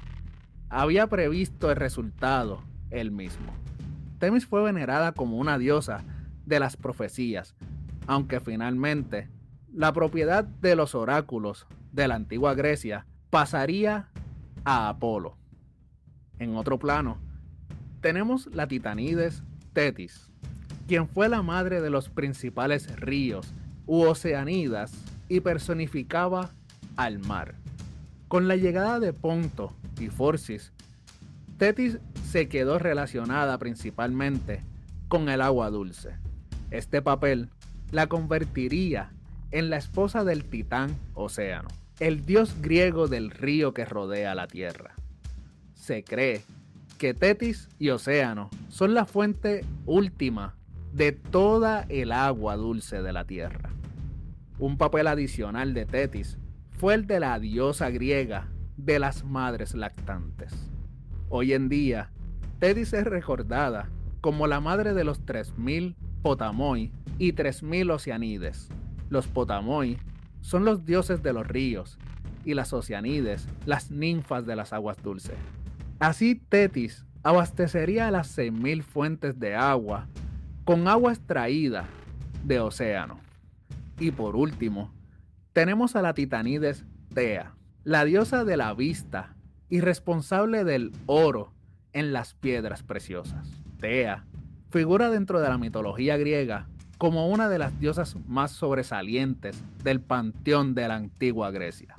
había 0.71 1.07
previsto 1.07 1.71
el 1.71 1.77
resultado 1.77 2.63
él 2.91 3.11
mismo. 3.11 3.53
Temis 4.19 4.47
fue 4.47 4.63
venerada 4.63 5.13
como 5.13 5.37
una 5.37 5.59
diosa 5.59 6.03
de 6.47 6.61
las 6.61 6.77
profecías, 6.77 7.55
aunque 8.07 8.41
finalmente 8.41 9.29
la 9.73 9.93
propiedad 9.93 10.45
de 10.45 10.75
los 10.75 10.95
oráculos 10.95 11.67
de 11.93 12.09
la 12.09 12.15
antigua 12.15 12.55
Grecia 12.55 13.07
pasaría 13.31 14.09
a 14.65 14.89
Apolo. 14.89 15.37
En 16.39 16.57
otro 16.57 16.79
plano, 16.79 17.19
tenemos 18.01 18.47
la 18.53 18.69
titanides 18.69 19.43
Tetis, 19.73 20.31
quien 20.87 21.09
fue 21.09 21.29
la 21.29 21.43
madre 21.43 21.81
de 21.81 21.91
los 21.91 22.09
principales 22.09 22.99
ríos 23.01 23.53
u 23.87 24.03
oceanidas 24.03 24.93
y 25.29 25.41
personificaba 25.41 26.51
al 26.97 27.19
mar. 27.19 27.55
Con 28.29 28.47
la 28.47 28.57
llegada 28.57 29.01
de 29.01 29.13
Ponto 29.13 29.73
y 29.99 30.09
Forcis, 30.09 30.73
Tetis 31.57 31.99
se 32.31 32.49
quedó 32.49 32.79
relacionada 32.79 33.59
principalmente 33.59 34.63
con 35.09 35.29
el 35.29 35.41
agua 35.41 35.71
dulce. 35.71 36.17
Este 36.71 37.03
papel 37.03 37.49
la 37.91 38.07
convertiría 38.07 39.11
en 39.51 39.71
la 39.71 39.79
esposa 39.79 40.25
del 40.25 40.45
titán 40.45 40.95
Océano, 41.15 41.69
el 42.01 42.25
dios 42.27 42.61
griego 42.61 43.09
del 43.09 43.31
río 43.31 43.73
que 43.73 43.85
rodea 43.85 44.35
la 44.35 44.47
Tierra. 44.47 44.95
Se 45.89 46.05
cree 46.05 46.43
que 46.99 47.15
Tetis 47.15 47.71
y 47.79 47.89
Océano 47.89 48.51
son 48.69 48.93
la 48.93 49.07
fuente 49.07 49.65
última 49.87 50.55
de 50.93 51.13
toda 51.13 51.87
el 51.89 52.13
agua 52.13 52.57
dulce 52.57 53.01
de 53.01 53.11
la 53.11 53.25
Tierra. 53.25 53.71
Un 54.59 54.77
papel 54.77 55.07
adicional 55.07 55.73
de 55.73 55.87
Tetis 55.87 56.37
fue 56.77 56.93
el 56.93 57.07
de 57.07 57.21
la 57.21 57.39
diosa 57.39 57.89
griega 57.89 58.49
de 58.77 58.99
las 58.99 59.25
madres 59.25 59.75
lactantes. 59.75 60.53
Hoy 61.31 61.55
en 61.55 61.71
día, 61.71 62.11
Tedis 62.59 62.93
es 62.93 63.05
recordada 63.05 63.89
como 64.21 64.47
la 64.47 64.61
madre 64.61 64.93
de 64.93 65.05
los 65.05 65.25
3000 65.25 65.97
Potamoi 66.21 66.93
y 67.17 67.33
3000 67.33 67.93
Oceanides. 67.93 68.69
Los 69.09 69.27
Potamoi 69.27 69.97
son 70.43 70.67
los 70.67 70.85
dioses 70.85 71.23
de 71.23 71.33
los 71.33 71.49
ríos 71.49 71.97
y 72.45 72.53
las 72.53 72.75
Oceanides 72.75 73.49
las 73.65 73.91
ninfas 73.91 74.45
de 74.45 74.55
las 74.55 74.75
aguas 74.75 75.03
dulces. 75.03 75.39
Así 75.99 76.37
Tetis 76.37 77.05
abastecería 77.23 78.11
las 78.11 78.37
6.000 78.39 78.83
fuentes 78.83 79.39
de 79.39 79.55
agua 79.55 80.07
con 80.65 80.87
agua 80.87 81.13
extraída 81.13 81.87
de 82.45 82.61
océano. 82.61 83.19
Y 83.99 84.13
por 84.13 84.37
último, 84.37 84.93
tenemos 85.53 85.97
a 85.97 86.03
la 86.03 86.15
titanides 86.15 86.85
Tea, 87.15 87.55
la 87.83 88.05
diosa 88.05 88.45
de 88.45 88.57
la 88.57 88.75
vista 88.75 89.35
y 89.69 89.81
responsable 89.81 90.65
del 90.65 90.93
oro 91.07 91.53
en 91.93 92.13
las 92.13 92.35
piedras 92.35 92.83
preciosas. 92.83 93.51
Tea 93.81 94.25
figura 94.71 95.11
dentro 95.11 95.41
de 95.41 95.49
la 95.49 95.59
mitología 95.59 96.17
griega 96.17 96.69
como 96.99 97.29
una 97.29 97.49
de 97.49 97.59
las 97.59 97.79
diosas 97.81 98.17
más 98.27 98.51
sobresalientes 98.51 99.63
del 99.83 100.01
panteón 100.01 100.75
de 100.75 100.89
la 100.89 100.97
antigua 100.97 101.51
Grecia. 101.51 101.95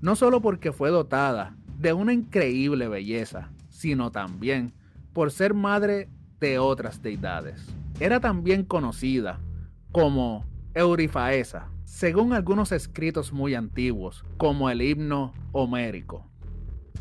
No 0.00 0.16
solo 0.16 0.40
porque 0.40 0.72
fue 0.72 0.90
dotada 0.90 1.56
de 1.80 1.94
una 1.94 2.12
increíble 2.12 2.88
belleza, 2.88 3.48
sino 3.70 4.12
también 4.12 4.74
por 5.14 5.30
ser 5.30 5.54
madre 5.54 6.10
de 6.38 6.58
otras 6.58 7.00
deidades. 7.00 7.66
Era 7.98 8.20
también 8.20 8.64
conocida 8.64 9.40
como 9.90 10.44
Eurifaesa, 10.74 11.68
según 11.84 12.34
algunos 12.34 12.70
escritos 12.72 13.32
muy 13.32 13.54
antiguos, 13.54 14.24
como 14.36 14.68
el 14.68 14.82
himno 14.82 15.32
homérico. 15.52 16.26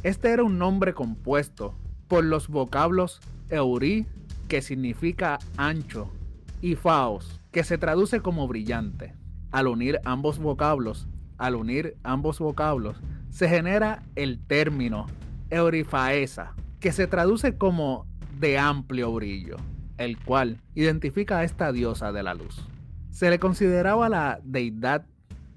Este 0.04 0.32
era 0.32 0.44
un 0.44 0.58
nombre 0.58 0.94
compuesto 0.94 1.76
por 2.08 2.24
los 2.24 2.48
vocablos 2.48 3.20
Euri, 3.50 4.06
que 4.48 4.62
significa 4.62 5.40
ancho, 5.58 6.10
y 6.62 6.76
Faos, 6.76 7.42
que 7.52 7.66
se 7.66 7.78
traduce 7.78 8.22
como 8.22 8.48
brillante. 8.48 9.14
Al 9.52 9.68
unir 9.68 10.00
ambos 10.06 10.40
vocablos, 10.40 11.08
al 11.38 11.56
unir 11.56 11.98
ambos 12.04 12.40
vocablos, 12.40 12.96
se 13.30 13.48
genera 13.50 14.04
el 14.16 14.40
término 14.40 15.08
Eurifaesa, 15.50 16.54
que 16.80 16.92
se 16.92 17.08
traduce 17.08 17.58
como 17.58 18.06
de 18.40 18.58
amplio 18.58 19.12
brillo, 19.12 19.58
el 19.98 20.18
cual 20.18 20.62
identifica 20.76 21.40
a 21.40 21.44
esta 21.44 21.72
diosa 21.72 22.12
de 22.12 22.24
la 22.24 22.34
luz. 22.34 22.68
Se 23.12 23.30
le 23.30 23.40
consideraba 23.40 24.10
la 24.10 24.40
deidad 24.44 25.06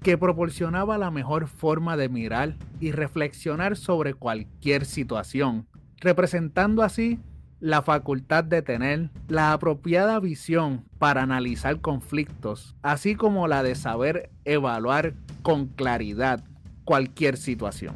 que 0.01 0.17
proporcionaba 0.17 0.97
la 0.97 1.11
mejor 1.11 1.47
forma 1.47 1.95
de 1.95 2.09
mirar 2.09 2.57
y 2.79 2.91
reflexionar 2.91 3.77
sobre 3.77 4.13
cualquier 4.13 4.85
situación, 4.85 5.65
representando 6.01 6.83
así 6.83 7.19
la 7.61 7.81
facultad 7.81 8.43
de 8.43 8.61
tener 8.61 9.09
la 9.29 9.53
apropiada 9.53 10.19
visión 10.19 10.83
para 10.99 11.21
analizar 11.21 11.79
conflictos, 11.79 12.75
así 12.81 13.15
como 13.15 13.47
la 13.47 13.63
de 13.63 13.75
saber 13.75 14.29
evaluar 14.43 15.13
con 15.41 15.67
claridad 15.67 16.43
cualquier 16.85 17.37
situación. 17.37 17.95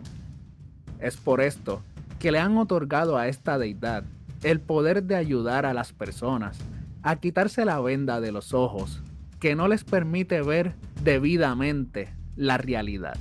Es 0.99 1.17
por 1.17 1.41
esto 1.41 1.81
que 2.19 2.31
le 2.31 2.39
han 2.39 2.57
otorgado 2.57 3.17
a 3.17 3.27
esta 3.27 3.57
deidad 3.57 4.03
el 4.43 4.59
poder 4.59 5.03
de 5.03 5.15
ayudar 5.15 5.65
a 5.65 5.73
las 5.73 5.93
personas 5.93 6.57
a 7.03 7.15
quitarse 7.17 7.65
la 7.65 7.79
venda 7.79 8.19
de 8.21 8.31
los 8.31 8.53
ojos 8.53 9.01
que 9.39 9.55
no 9.55 9.67
les 9.67 9.83
permite 9.83 10.41
ver 10.41 10.73
debidamente 11.03 12.13
la 12.35 12.57
realidad. 12.57 13.17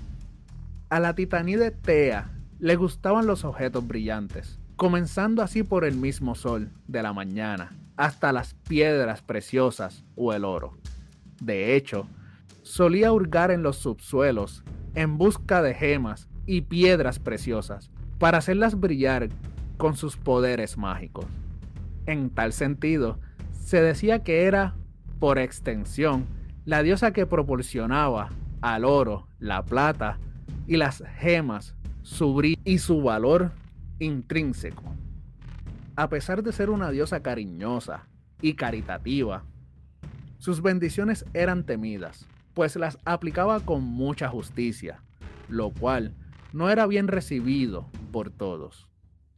A 0.88 1.00
la 1.00 1.14
titanide 1.14 1.70
Tea 1.70 2.30
le 2.58 2.76
gustaban 2.76 3.26
los 3.26 3.44
objetos 3.44 3.86
brillantes, 3.86 4.58
comenzando 4.76 5.42
así 5.42 5.62
por 5.62 5.84
el 5.84 5.96
mismo 5.96 6.34
sol 6.34 6.70
de 6.86 7.02
la 7.02 7.12
mañana 7.12 7.76
hasta 7.96 8.32
las 8.32 8.54
piedras 8.54 9.22
preciosas 9.22 10.04
o 10.16 10.32
el 10.32 10.44
oro. 10.44 10.72
De 11.40 11.76
hecho, 11.76 12.08
solía 12.62 13.12
hurgar 13.12 13.50
en 13.50 13.62
los 13.62 13.76
subsuelos 13.76 14.64
en 14.96 15.18
busca 15.18 15.62
de 15.62 15.74
gemas 15.74 16.28
y 16.46 16.62
piedras 16.62 17.20
preciosas 17.20 17.92
para 18.18 18.38
hacerlas 18.38 18.80
brillar 18.80 19.28
con 19.76 19.94
sus 19.94 20.16
poderes 20.16 20.76
mágicos. 20.78 21.26
En 22.06 22.30
tal 22.30 22.52
sentido, 22.52 23.20
se 23.52 23.80
decía 23.82 24.24
que 24.24 24.44
era 24.44 24.74
por 25.20 25.38
extensión, 25.38 26.26
la 26.64 26.82
diosa 26.82 27.12
que 27.12 27.26
proporcionaba 27.26 28.30
al 28.60 28.84
oro, 28.84 29.28
la 29.38 29.64
plata 29.64 30.18
y 30.66 30.76
las 30.76 31.04
gemas 31.18 31.74
su 32.02 32.34
brillo 32.34 32.60
y 32.64 32.78
su 32.78 33.02
valor 33.02 33.52
intrínseco. 33.98 34.82
A 35.94 36.08
pesar 36.08 36.42
de 36.42 36.52
ser 36.52 36.70
una 36.70 36.90
diosa 36.90 37.20
cariñosa 37.22 38.06
y 38.40 38.54
caritativa, 38.54 39.44
sus 40.38 40.62
bendiciones 40.62 41.24
eran 41.34 41.64
temidas, 41.64 42.26
pues 42.56 42.74
las 42.76 42.96
aplicaba 43.04 43.60
con 43.60 43.84
mucha 43.84 44.30
justicia, 44.30 45.02
lo 45.46 45.72
cual 45.72 46.14
no 46.54 46.70
era 46.70 46.86
bien 46.86 47.06
recibido 47.06 47.90
por 48.12 48.30
todos. 48.30 48.88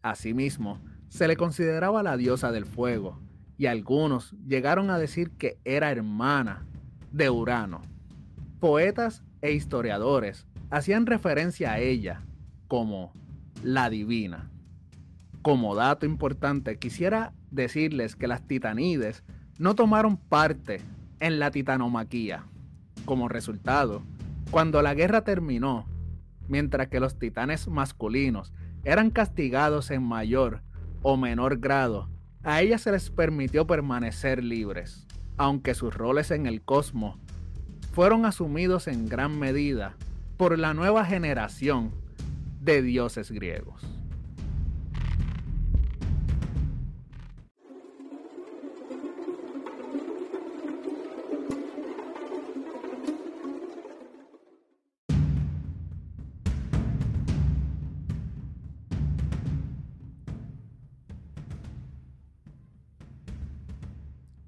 Asimismo, 0.03 0.79
se 1.09 1.27
le 1.27 1.37
consideraba 1.37 2.05
la 2.05 2.17
diosa 2.17 2.53
del 2.53 2.65
fuego, 2.65 3.19
y 3.57 3.67
algunos 3.67 4.37
llegaron 4.47 4.89
a 4.89 4.99
decir 4.99 5.33
que 5.33 5.59
era 5.65 5.91
hermana 5.91 6.65
de 7.11 7.29
Urano. 7.29 7.83
Poetas 8.61 9.25
e 9.43 9.51
historiadores 9.51 10.47
hacían 10.71 11.05
referencia 11.05 11.73
a 11.73 11.81
ella 11.81 12.23
como 12.69 13.13
la 13.65 13.91
divina. 13.91 14.49
Como 15.43 15.75
dato 15.75 16.07
importante, 16.07 16.79
quisiera 16.79 17.33
decirles 17.51 18.15
que 18.15 18.29
las 18.29 18.47
titanides 18.47 19.25
no 19.59 19.75
tomaron 19.75 20.19
parte 20.19 20.81
en 21.19 21.41
la 21.41 21.51
titanomaquía. 21.51 22.45
Como 23.09 23.31
resultado, 23.31 24.03
cuando 24.51 24.83
la 24.83 24.93
guerra 24.93 25.25
terminó, 25.25 25.87
mientras 26.47 26.89
que 26.89 27.01
los 27.01 27.19
titanes 27.19 27.67
masculinos 27.67 28.53
eran 28.85 29.09
castigados 29.09 29.91
en 29.91 30.03
mayor 30.03 30.61
o 31.01 31.17
menor 31.17 31.59
grado 31.59 32.11
a 32.43 32.61
ellas 32.61 32.83
se 32.83 32.93
les 32.93 33.09
permitió 33.09 33.67
permanecer 33.67 34.45
libres, 34.45 35.07
aunque 35.39 35.73
sus 35.73 35.95
roles 35.95 36.31
en 36.31 36.45
el 36.45 36.61
cosmos 36.61 37.17
fueron 37.95 38.27
asumidos 38.27 38.89
en 38.89 39.09
gran 39.09 39.39
medida 39.39 39.97
por 40.37 40.59
la 40.59 40.75
nueva 40.75 41.07
generación 41.07 41.93
de 42.61 42.83
dioses 42.83 43.31
griegos. 43.31 43.98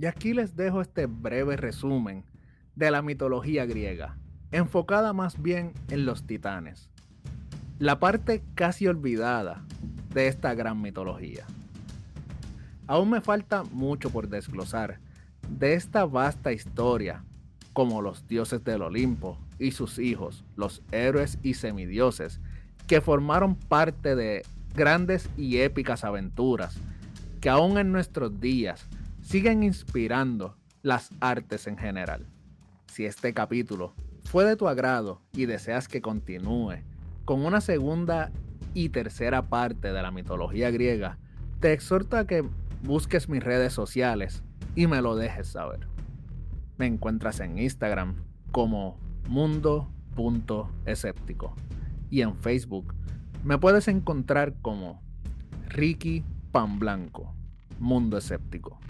Y 0.00 0.06
aquí 0.06 0.32
les 0.32 0.56
dejo 0.56 0.80
este 0.80 1.04
breve 1.04 1.58
resumen 1.58 2.24
de 2.74 2.90
la 2.90 3.02
mitología 3.02 3.66
griega, 3.66 4.16
enfocada 4.50 5.12
más 5.12 5.42
bien 5.42 5.74
en 5.90 6.06
los 6.06 6.26
titanes, 6.26 6.88
la 7.78 8.00
parte 8.00 8.42
casi 8.54 8.86
olvidada 8.86 9.62
de 10.14 10.28
esta 10.28 10.54
gran 10.54 10.80
mitología. 10.80 11.44
Aún 12.86 13.10
me 13.10 13.20
falta 13.20 13.62
mucho 13.62 14.08
por 14.08 14.30
desglosar 14.30 15.00
de 15.50 15.74
esta 15.74 16.06
vasta 16.06 16.50
historia, 16.50 17.22
como 17.74 18.00
los 18.00 18.26
dioses 18.26 18.64
del 18.64 18.80
Olimpo 18.80 19.36
y 19.58 19.72
sus 19.72 19.98
hijos, 19.98 20.44
los 20.56 20.80
héroes 20.92 21.38
y 21.42 21.52
semidioses, 21.52 22.40
que 22.86 23.02
formaron 23.02 23.54
parte 23.54 24.16
de 24.16 24.46
grandes 24.74 25.28
y 25.36 25.58
épicas 25.58 26.04
aventuras 26.04 26.78
que 27.42 27.50
aún 27.50 27.76
en 27.76 27.92
nuestros 27.92 28.40
días 28.40 28.88
siguen 29.30 29.62
inspirando 29.62 30.56
las 30.82 31.10
artes 31.20 31.68
en 31.68 31.78
general. 31.78 32.26
Si 32.88 33.04
este 33.04 33.32
capítulo 33.32 33.94
fue 34.24 34.44
de 34.44 34.56
tu 34.56 34.66
agrado 34.66 35.22
y 35.32 35.46
deseas 35.46 35.86
que 35.86 36.02
continúe 36.02 36.78
con 37.24 37.44
una 37.44 37.60
segunda 37.60 38.32
y 38.74 38.88
tercera 38.88 39.42
parte 39.42 39.92
de 39.92 40.02
la 40.02 40.10
mitología 40.10 40.72
griega, 40.72 41.16
te 41.60 41.72
exhorto 41.72 42.16
a 42.16 42.26
que 42.26 42.44
busques 42.82 43.28
mis 43.28 43.44
redes 43.44 43.72
sociales 43.72 44.42
y 44.74 44.88
me 44.88 45.00
lo 45.00 45.14
dejes 45.14 45.46
saber. 45.46 45.86
Me 46.76 46.86
encuentras 46.86 47.38
en 47.38 47.56
Instagram 47.56 48.16
como 48.50 48.98
mundo.escéptico 49.28 51.54
y 52.10 52.22
en 52.22 52.34
Facebook 52.34 52.96
me 53.44 53.58
puedes 53.58 53.86
encontrar 53.86 54.54
como 54.60 55.00
Ricky 55.68 56.24
Pan 56.50 56.80
Blanco, 56.80 57.32
Mundo 57.78 58.18
Escéptico. 58.18 58.80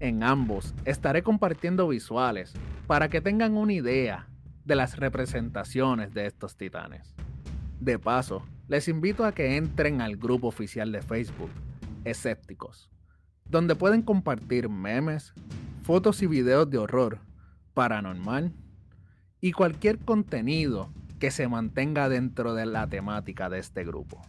En 0.00 0.22
ambos 0.22 0.74
estaré 0.84 1.22
compartiendo 1.22 1.88
visuales 1.88 2.52
para 2.86 3.08
que 3.08 3.20
tengan 3.20 3.56
una 3.56 3.72
idea 3.72 4.28
de 4.64 4.76
las 4.76 4.96
representaciones 4.96 6.14
de 6.14 6.26
estos 6.26 6.56
titanes. 6.56 7.14
De 7.80 7.98
paso, 7.98 8.46
les 8.68 8.86
invito 8.86 9.24
a 9.24 9.32
que 9.32 9.56
entren 9.56 10.00
al 10.00 10.16
grupo 10.16 10.46
oficial 10.46 10.92
de 10.92 11.02
Facebook, 11.02 11.50
Escépticos, 12.04 12.88
donde 13.44 13.74
pueden 13.74 14.02
compartir 14.02 14.68
memes, 14.68 15.34
fotos 15.82 16.22
y 16.22 16.26
videos 16.26 16.70
de 16.70 16.78
horror, 16.78 17.18
paranormal 17.74 18.52
y 19.40 19.52
cualquier 19.52 19.98
contenido 19.98 20.92
que 21.18 21.32
se 21.32 21.48
mantenga 21.48 22.08
dentro 22.08 22.54
de 22.54 22.66
la 22.66 22.86
temática 22.86 23.50
de 23.50 23.58
este 23.58 23.84
grupo. 23.84 24.22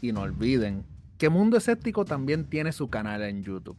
Y 0.00 0.10
no 0.10 0.22
olviden 0.22 0.84
que 1.16 1.28
Mundo 1.28 1.58
Escéptico 1.58 2.04
también 2.04 2.44
tiene 2.44 2.72
su 2.72 2.88
canal 2.88 3.22
en 3.22 3.44
YouTube. 3.44 3.78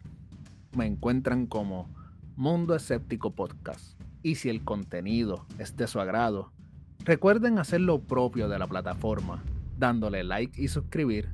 Me 0.76 0.88
encuentran 0.88 1.46
como 1.46 1.88
Mundo 2.36 2.74
Escéptico 2.74 3.36
Podcast. 3.36 4.00
Y 4.24 4.36
si 4.36 4.50
el 4.50 4.64
contenido 4.64 5.46
es 5.60 5.78
de 5.78 5.86
su 5.86 6.00
agrado, 6.00 6.52
recuerden 7.06 7.60
hacer 7.60 7.82
lo 7.82 8.02
propio 8.02 8.50
de 8.50 8.58
la 8.58 8.66
plataforma, 8.66 9.44
dándole 9.78 10.24
like 10.24 10.60
y 10.60 10.68
suscribir 10.70 11.30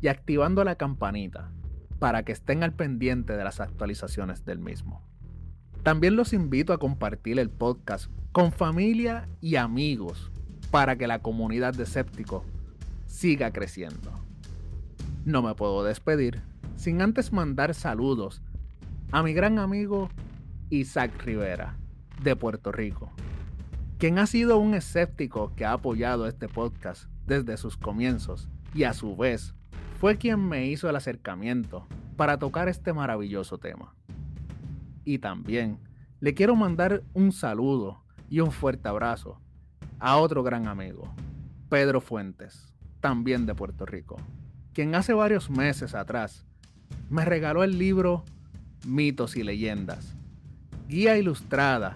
y 0.00 0.08
activando 0.08 0.64
la 0.64 0.74
campanita 0.74 1.52
para 2.00 2.24
que 2.24 2.32
estén 2.32 2.64
al 2.64 2.72
pendiente 2.72 3.36
de 3.36 3.44
las 3.44 3.60
actualizaciones 3.60 4.44
del 4.44 4.58
mismo. 4.58 5.00
También 5.84 6.16
los 6.16 6.32
invito 6.32 6.72
a 6.72 6.78
compartir 6.78 7.38
el 7.38 7.50
podcast 7.50 8.10
con 8.32 8.50
familia 8.50 9.28
y 9.40 9.54
amigos 9.54 10.32
para 10.72 10.96
que 10.96 11.06
la 11.06 11.20
comunidad 11.20 11.74
de 11.74 11.84
escépticos 11.84 12.42
siga 13.06 13.52
creciendo. 13.52 14.10
No 15.24 15.40
me 15.40 15.54
puedo 15.54 15.84
despedir 15.84 16.42
sin 16.74 17.00
antes 17.00 17.32
mandar 17.32 17.74
saludos 17.74 18.42
a 19.12 19.22
mi 19.22 19.34
gran 19.34 19.58
amigo 19.58 20.08
Isaac 20.70 21.22
Rivera 21.22 21.76
de 22.22 22.34
Puerto 22.34 22.72
Rico, 22.72 23.12
quien 23.98 24.18
ha 24.18 24.26
sido 24.26 24.56
un 24.56 24.72
escéptico 24.72 25.52
que 25.54 25.66
ha 25.66 25.74
apoyado 25.74 26.26
este 26.26 26.48
podcast 26.48 27.10
desde 27.26 27.58
sus 27.58 27.76
comienzos 27.76 28.48
y 28.74 28.84
a 28.84 28.94
su 28.94 29.14
vez 29.14 29.54
fue 30.00 30.16
quien 30.16 30.48
me 30.48 30.66
hizo 30.66 30.88
el 30.88 30.96
acercamiento 30.96 31.86
para 32.16 32.38
tocar 32.38 32.70
este 32.70 32.94
maravilloso 32.94 33.58
tema. 33.58 33.94
Y 35.04 35.18
también 35.18 35.78
le 36.20 36.32
quiero 36.32 36.56
mandar 36.56 37.02
un 37.12 37.32
saludo 37.32 38.02
y 38.30 38.40
un 38.40 38.50
fuerte 38.50 38.88
abrazo 38.88 39.38
a 39.98 40.16
otro 40.16 40.42
gran 40.42 40.66
amigo, 40.66 41.14
Pedro 41.68 42.00
Fuentes, 42.00 42.72
también 43.00 43.44
de 43.44 43.54
Puerto 43.54 43.84
Rico, 43.84 44.16
quien 44.72 44.94
hace 44.94 45.12
varios 45.12 45.50
meses 45.50 45.94
atrás 45.94 46.46
me 47.10 47.26
regaló 47.26 47.62
el 47.62 47.78
libro 47.78 48.24
Mitos 48.86 49.36
y 49.36 49.42
Leyendas, 49.44 50.14
guía 50.88 51.16
ilustrada 51.16 51.94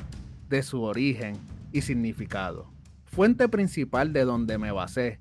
de 0.49 0.63
su 0.63 0.83
origen 0.83 1.37
y 1.73 1.83
significado, 1.83 2.71
fuente 3.05 3.49
principal 3.49 4.13
de 4.13 4.25
donde 4.25 4.57
me 4.59 4.71
basé 4.71 5.19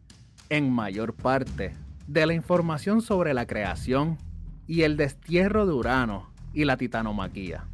en 0.49 0.71
mayor 0.71 1.13
parte 1.13 1.73
de 2.07 2.25
la 2.25 2.33
información 2.33 3.01
sobre 3.01 3.33
la 3.33 3.47
creación 3.47 4.17
y 4.67 4.83
el 4.83 4.95
destierro 4.95 5.65
de 5.65 5.73
Urano 5.73 6.29
y 6.53 6.65
la 6.65 6.77
titanomaquía. 6.77 7.65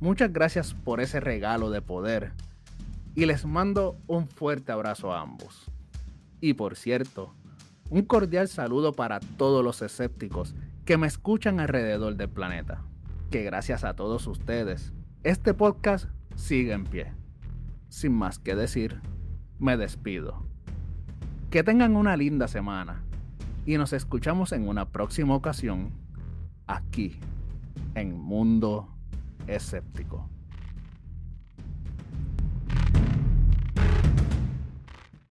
Muchas 0.00 0.32
gracias 0.32 0.74
por 0.74 1.00
ese 1.00 1.20
regalo 1.20 1.70
de 1.70 1.82
poder 1.82 2.32
y 3.14 3.26
les 3.26 3.44
mando 3.44 3.96
un 4.06 4.28
fuerte 4.28 4.72
abrazo 4.72 5.12
a 5.12 5.20
ambos. 5.20 5.70
Y 6.40 6.54
por 6.54 6.76
cierto, 6.76 7.34
un 7.90 8.02
cordial 8.02 8.48
saludo 8.48 8.92
para 8.92 9.20
todos 9.20 9.62
los 9.62 9.82
escépticos 9.82 10.54
que 10.84 10.96
me 10.96 11.06
escuchan 11.06 11.60
alrededor 11.60 12.16
del 12.16 12.28
planeta. 12.28 12.82
Que 13.34 13.42
gracias 13.42 13.82
a 13.82 13.96
todos 13.96 14.28
ustedes, 14.28 14.92
este 15.24 15.54
podcast 15.54 16.08
sigue 16.36 16.72
en 16.72 16.84
pie. 16.84 17.12
Sin 17.88 18.12
más 18.12 18.38
que 18.38 18.54
decir, 18.54 19.00
me 19.58 19.76
despido. 19.76 20.46
Que 21.50 21.64
tengan 21.64 21.96
una 21.96 22.16
linda 22.16 22.46
semana 22.46 23.02
y 23.66 23.76
nos 23.76 23.92
escuchamos 23.92 24.52
en 24.52 24.68
una 24.68 24.92
próxima 24.92 25.34
ocasión 25.34 25.90
aquí 26.68 27.18
en 27.96 28.16
Mundo 28.16 28.94
Escéptico. 29.48 30.30